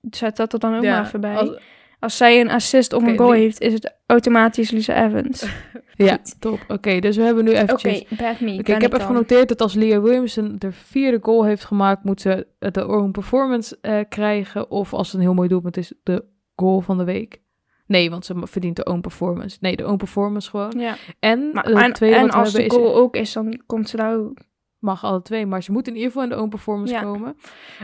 [0.10, 1.36] zet dat er dan ook maar even bij.
[1.36, 1.60] Als,
[2.00, 5.46] als- zij een assist of een goal heeft, is het automatisch Lisa Evans.
[6.06, 6.42] ja, Goed.
[6.42, 6.60] top.
[6.68, 8.04] Oké, dus we hebben nu Oké, eventjes...
[8.10, 8.16] me.
[8.16, 12.04] Oké, ben ik heb even genoteerd dat als Leah Williamson de vierde goal heeft gemaakt,
[12.04, 14.72] moet ze de own performance eh, krijgen.
[14.72, 16.24] Of als het een heel mooi doelpunt is, de
[16.56, 17.42] goal van de week.
[17.86, 19.58] Nee, want ze verdient de own performance.
[19.62, 20.74] Nee, de own performance gewoon.
[20.80, 22.74] Ja, En maar, en, tweede en we als de is...
[22.74, 24.38] goal ook is, dan komt ze daar ook.
[24.80, 27.02] mag alle twee, maar ze moet in ieder geval in de own performance Ja.
[27.02, 27.36] komen.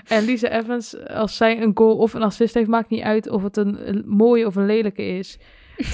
[0.07, 3.43] En Lisa Evans, als zij een goal of een assist heeft, maakt niet uit of
[3.43, 5.39] het een, een mooie of een lelijke is.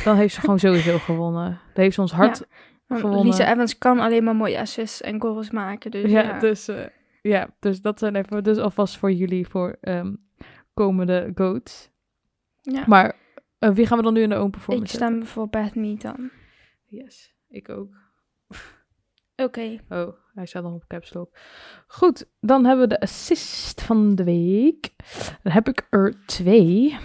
[0.03, 1.59] Dan heeft ze gewoon sowieso gewonnen.
[1.73, 2.45] Dan heeft ze ons hart.
[2.88, 3.25] Gewonnen.
[3.25, 5.91] Lisa Evans kan alleen maar mooie assists en goals maken.
[5.91, 6.86] Dus Ja, ja, dus, eh,
[7.21, 8.43] ja, dus dat zijn even.
[8.43, 10.13] Dus alvast voor jullie voor ehm,
[10.73, 11.89] komende goats.
[12.61, 12.84] Ja.
[12.88, 13.15] Maar
[13.59, 14.95] eh, wie gaan we dan nu in de ik performance?
[14.95, 16.29] stem voor Bad Me dan.
[16.86, 17.89] Yes, ik ook.
[19.45, 19.79] Oké.
[19.89, 21.38] Oh, hij staat nog op caps lock.
[21.88, 24.89] Goed, dan hebben we de assist van de week.
[25.43, 26.97] Dan heb ik er twee.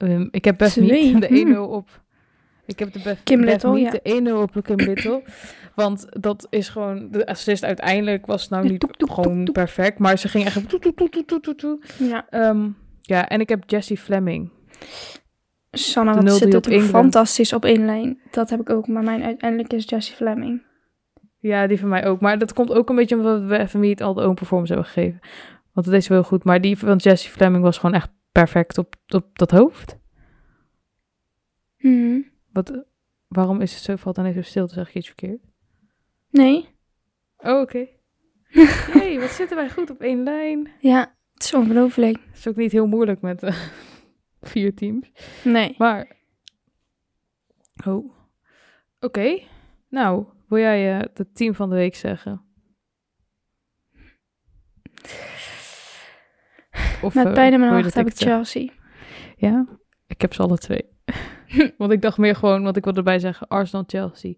[0.00, 1.12] Ehm, ik heb best Twee?
[1.12, 1.54] niet de Hmm.
[1.54, 2.02] 1-0 op
[2.66, 4.20] Ik heb de Beth, Kim Little, niet ja.
[4.20, 5.22] de 1-0 op Kim Little.
[5.74, 7.10] Want dat is gewoon...
[7.10, 9.98] De assist uiteindelijk was nou niet gewoon perfect.
[9.98, 10.54] Maar ze ging echt...
[11.98, 12.26] Ja.
[12.30, 12.68] Ehm,
[13.00, 14.50] ja, en ik heb Jessie Fleming.
[15.70, 16.90] Sanne, wat 0-3 zit op toch England.
[16.90, 18.20] fantastisch op één lijn.
[18.30, 20.62] Dat heb ik ook, maar mijn uiteindelijk is Jessie Fleming.
[21.38, 22.20] Ja, die van mij ook.
[22.20, 24.90] Maar dat komt ook een beetje omdat we even niet al de own performance hebben
[24.92, 25.20] gegeven.
[25.72, 26.44] Want dat is wel goed.
[26.44, 29.98] Maar die van Jessie Fleming was gewoon echt perfect op, op dat hoofd.
[31.78, 32.20] Mhm.
[32.52, 32.84] Wat,
[33.28, 35.42] waarom is het zo, valt dan even stil te zeggen, iets verkeerd?
[36.30, 36.68] Nee?
[37.36, 37.88] Oh, oké.
[38.98, 40.70] hey, wat zitten wij goed op één lijn.
[40.80, 42.16] Ja, het is ongelooflijk.
[42.26, 43.56] Het is ook niet heel moeilijk met eh,
[44.42, 45.12] vier teams.
[45.44, 45.74] Nee.
[45.78, 46.16] Maar,
[47.86, 48.12] oh,
[49.00, 49.42] oké.
[49.88, 52.44] Nou, wil jij eh het team van de week zeggen?
[57.02, 58.16] Of, Met eh, pijn in mijn wil hart dat heb ik?
[58.16, 58.70] Chelsea.
[59.36, 59.66] Ja,
[60.06, 60.84] ik heb ze alle twee.
[61.78, 64.34] want ik dacht meer gewoon, want ik wilde erbij zeggen Arsenal-Chelsea.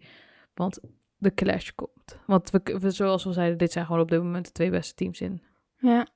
[0.55, 0.81] Want
[1.17, 2.19] de clash komt.
[2.27, 4.95] Want we, we, zoals we zeiden, dit zijn gewoon op dit moment de twee beste
[4.95, 5.43] teams in.
[5.77, 6.07] Ja.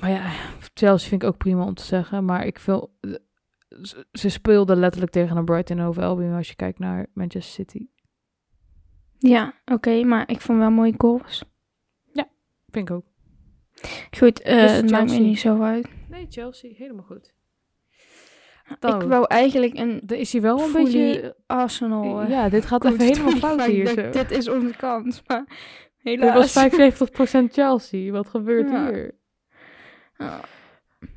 [0.00, 0.32] Maar ja,
[0.74, 2.24] Chelsea vind ik ook prima om te zeggen.
[2.24, 2.98] Maar ik wil...
[4.12, 7.86] Ze, speelden letterlijk tegen een Brighton Hove Albion als je kijkt naar Manchester City.
[9.18, 11.44] Ja, oké, maar ik vond wel mooie goals.
[12.70, 13.04] Vind ik ook.
[14.18, 15.88] Goed, Dus het maakt me niet zo uit.
[16.08, 17.34] Nee, Chelsea, helemaal goed.
[18.80, 21.36] Ik wou eigenlijk een dan is hij wel een beetje...
[21.46, 22.20] Arsenal.
[22.20, 24.10] eh, Ja, dit gaat even helemaal fout hier zo.
[24.10, 25.44] Dit is onze kans, maar
[26.02, 26.54] Dit helaas.
[26.54, 26.68] was
[27.48, 28.12] 75% Chelsea.
[28.12, 28.90] Wat gebeurt Ja.
[28.90, 29.14] hier?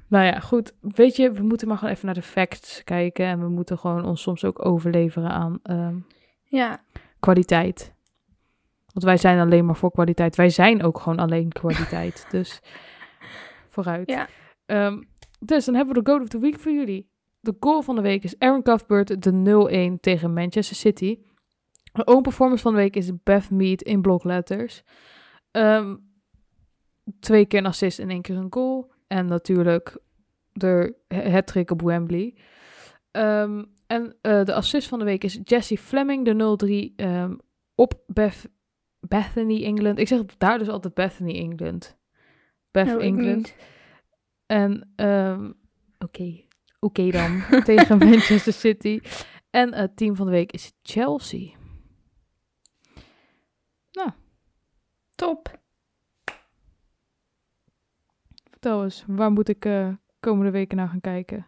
[0.08, 0.74] Nou ja, goed.
[0.82, 3.26] Weet je, we moeten maar gewoon even naar de facts kijken.
[3.26, 5.96] En we moeten gewoon ons soms ook overleveren aan ehm,
[6.44, 6.82] ja,
[7.20, 7.94] kwaliteit.
[8.94, 10.36] Want wij zijn alleen maar voor kwaliteit.
[10.36, 12.26] Wij zijn ook gewoon alleen kwaliteit.
[12.32, 12.62] dus
[13.68, 14.10] vooruit.
[14.10, 14.28] Ja.
[14.66, 15.02] Ehm,
[15.40, 17.10] dus dan hebben we de Goal of the Week voor jullie.
[17.40, 19.32] De goal van de week is Aaron Cuthbert, de
[19.96, 21.20] 0-1 tegen Manchester City.
[21.92, 24.84] De own performance van de week is Beth Mead in blokletters.
[25.52, 25.96] Ehm,
[27.20, 28.92] twee keer een assist en één keer een goal.
[29.08, 29.98] En natuurlijk
[30.52, 32.36] de hat-trick op Wembley.
[33.12, 37.36] Ehm, en eh, de assist van de week is Jessie Fleming, de 0-3 ehm,
[37.76, 38.50] op Beth,
[39.00, 40.00] Bethany, England.
[40.00, 41.98] Ik zeg daar dus altijd Bethany, England.
[42.72, 43.56] Beth, ik England.
[44.46, 45.52] En, ehm,
[46.00, 46.42] oké,
[46.80, 49.00] oké dan, tegen Manchester City.
[49.50, 51.58] En het team van de week is Chelsea.
[55.20, 55.60] top.
[58.50, 59.90] Vertel eens, waar moet ik eh,
[60.20, 61.46] komende weken naar gaan kijken?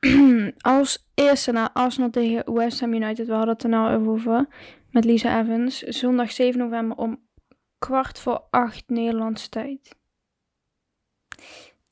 [0.58, 3.26] Als eerste naar Arsenal tegen West Ham United.
[3.26, 4.46] We hadden het er nou even over.
[4.92, 5.78] Met Lisa Evans.
[5.78, 7.20] Zondag 7 november om
[7.78, 9.96] kwart voor acht Nederlandse tijd.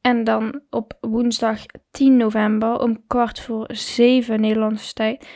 [0.01, 5.29] En dan op woensdag 10 november om kwart voor zeven Nederlandse tijd.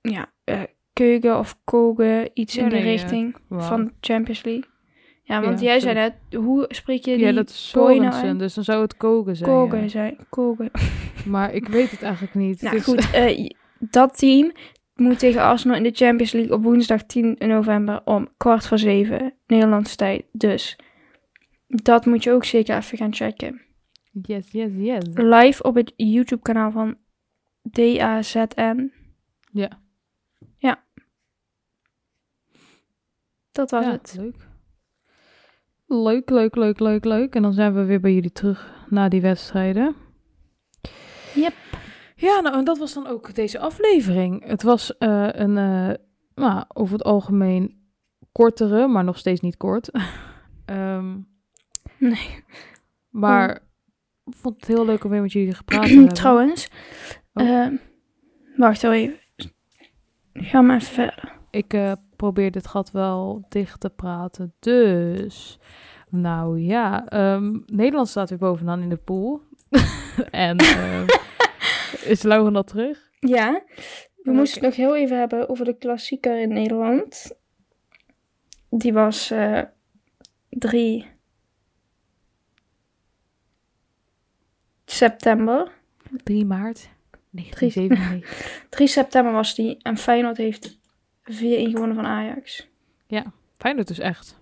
[0.00, 2.86] Ja, eh, Keugen of Kogen, iets Ja, in nee, ja.
[2.86, 4.64] richting van Champions League.
[5.22, 8.38] Ja, want Ja, jij zei net, hoe spreek je die Ja, dat is nou Sorensen,
[8.38, 9.50] dus dan zou het Kogen zijn.
[9.50, 10.70] Kogen zei, Kogen.
[11.26, 12.62] Maar ik weet het eigenlijk niet.
[12.62, 14.52] Nou goed, eh, dat team
[14.98, 19.34] moet tegen Arsenal in de Champions League op woensdag 10 november om kwart voor zeven
[19.46, 20.24] Nederlandse tijd.
[20.32, 20.78] Dus
[21.66, 23.60] dat moet je ook zeker even gaan checken.
[24.22, 25.04] Yes, yes, yes.
[25.14, 26.96] Live op het YouTube kanaal van
[27.62, 28.92] DAZN.
[29.52, 29.80] Ja.
[30.58, 30.82] Ja.
[33.52, 34.14] Dat was ja, het.
[34.18, 34.46] leuk.
[35.86, 37.34] Leuk, leuk, leuk, leuk, leuk.
[37.34, 39.96] En dan zijn we weer bij jullie terug na die wedstrijden.
[41.34, 41.67] Yep.
[42.20, 44.46] Ja, nou, en dat was dan ook deze aflevering.
[44.46, 45.94] Het was eh, een, eh,
[46.34, 47.76] nou, over het algemeen
[48.32, 49.90] kortere, maar nog steeds niet kort.
[50.64, 51.16] Ehm,
[51.98, 52.44] Nee.
[53.08, 53.50] maar
[54.24, 56.14] ik vond het heel leuk om weer met jullie gepraat te hebben.
[56.14, 56.68] Trouwens.
[57.32, 57.48] Oh.
[57.48, 57.72] eh,
[58.56, 59.18] wacht wel even.
[60.32, 61.32] Ga maar even verder.
[61.50, 64.54] Ik eh, probeer dit gat wel dicht te praten.
[64.58, 65.58] Dus,
[66.08, 69.40] nou ja, ehm, Nederland staat weer bovenaan in de pool.
[70.30, 71.06] en ehm,
[72.12, 73.10] is Lauren al terug?
[73.20, 73.52] Ja,
[74.16, 74.30] we Oké.
[74.30, 77.32] moesten het nog heel even hebben over de klassieker in Nederland.
[78.70, 79.62] Die was eh
[80.48, 81.06] 3
[84.84, 85.72] september.
[86.24, 86.88] 3 maart
[87.30, 88.66] 1997.
[88.68, 90.78] 3 september was die en Feyenoord heeft 4-1
[91.32, 92.68] gewonnen van Ajax.
[93.56, 94.38] Feyenoord dus echt.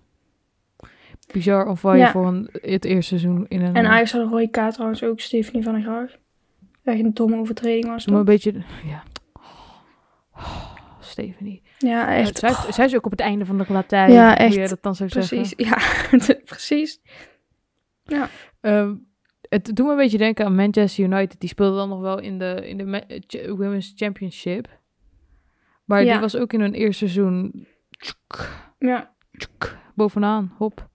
[1.31, 2.11] Bizar of waar je Ja.
[2.11, 3.75] voor een, het eerste seizoen in een...
[3.75, 6.17] En Ajax had een rode kaart trouwens ook, Stephanie van der Graag.
[6.87, 8.51] Echt een domme overtreding was maar een beetje...
[8.85, 9.03] Ja.
[10.33, 11.61] Oh, Stephanie.
[11.77, 12.37] Ja, echt.
[12.37, 14.11] Zij, zij is ook op het einde van de Latijn.
[14.11, 14.69] Ja, Hoe je echt.
[14.69, 15.49] dat dan precies.
[15.49, 15.65] zeggen.
[15.65, 16.99] Ja, precies.
[18.61, 18.95] Ehm,
[19.49, 21.39] Het doet me een beetje denken aan Manchester United.
[21.39, 24.67] Die speelde dan nog wel in de, in de Women's Championship.
[25.85, 26.11] Maar Ja.
[26.11, 30.53] die was ook in hun eerste seizoen tjoek, Ja, tjoek, bovenaan.
[30.57, 30.89] Hop.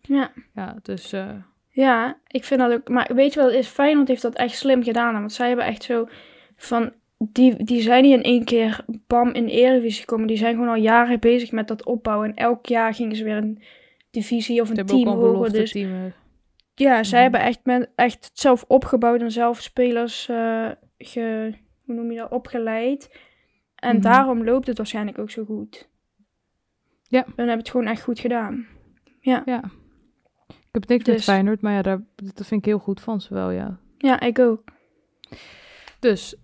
[0.00, 0.32] ja.
[0.54, 1.12] Ja, dus...
[1.12, 1.30] eh,
[1.74, 2.88] Ja, ik vind dat ook.
[2.88, 5.12] Maar weet je wel, het is Feyenoord heeft dat echt slim gedaan.
[5.12, 6.08] Want zij hebben echt zo
[6.56, 6.92] van.
[7.18, 10.26] Die, die zijn niet in één keer bam in de Eredivisie gekomen.
[10.26, 12.28] Die zijn gewoon al jaren bezig met dat opbouwen.
[12.28, 13.62] En elk jaar gingen ze weer een
[14.10, 15.20] divisie of een team hoger.
[15.32, 16.12] belofte Dus team.
[16.74, 17.30] ja, zij Mhm.
[17.32, 20.24] hebben echt, met, echt zelf opgebouwd en zelf spelers
[20.98, 21.52] ge,
[21.84, 23.18] hoe noem je dat, opgeleid.
[23.74, 24.02] En Mhm.
[24.04, 25.88] daarom loopt het waarschijnlijk ook zo goed.
[27.08, 27.24] Ja.
[27.24, 28.66] En hebben het gewoon echt goed gedaan.
[29.20, 29.42] Ja.
[30.72, 33.20] Ik heb niks met Dus- Feyenoord, maar ja, daar, dat vind ik heel goed van
[33.20, 33.78] ze wel, ja.
[33.98, 34.62] Ja, ik ook.
[35.98, 36.34] Dus,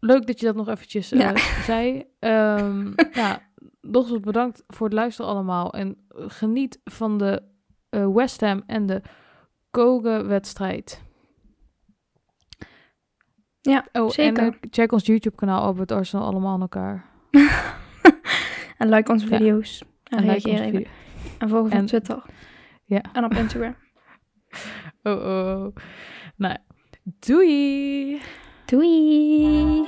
[0.00, 1.36] leuk dat je dat nog eventjes eh, Ja.
[1.70, 2.04] zei.
[2.18, 3.40] Ehm ja,
[3.80, 5.72] nogmaals bedankt voor het luisteren allemaal.
[5.72, 7.42] En geniet van de
[7.88, 9.02] eh, West Ham en de
[9.70, 11.02] Kogen-wedstrijd.
[13.60, 14.42] Ja, oh, zeker.
[14.42, 17.04] En eh, check ons YouTube-kanaal Albert Arsenal allemaal aan elkaar.
[18.78, 19.36] En like onze Ja.
[19.36, 19.82] video's.
[20.04, 20.78] En, En like onze even.
[20.78, 20.90] video.
[21.38, 22.22] En volg ons op Twitter.
[22.86, 23.00] Ja.
[23.12, 23.76] En op Instagram.
[25.02, 25.74] oh, oh.
[26.36, 26.56] Nou,
[27.20, 28.20] doei!
[28.66, 29.86] Doei!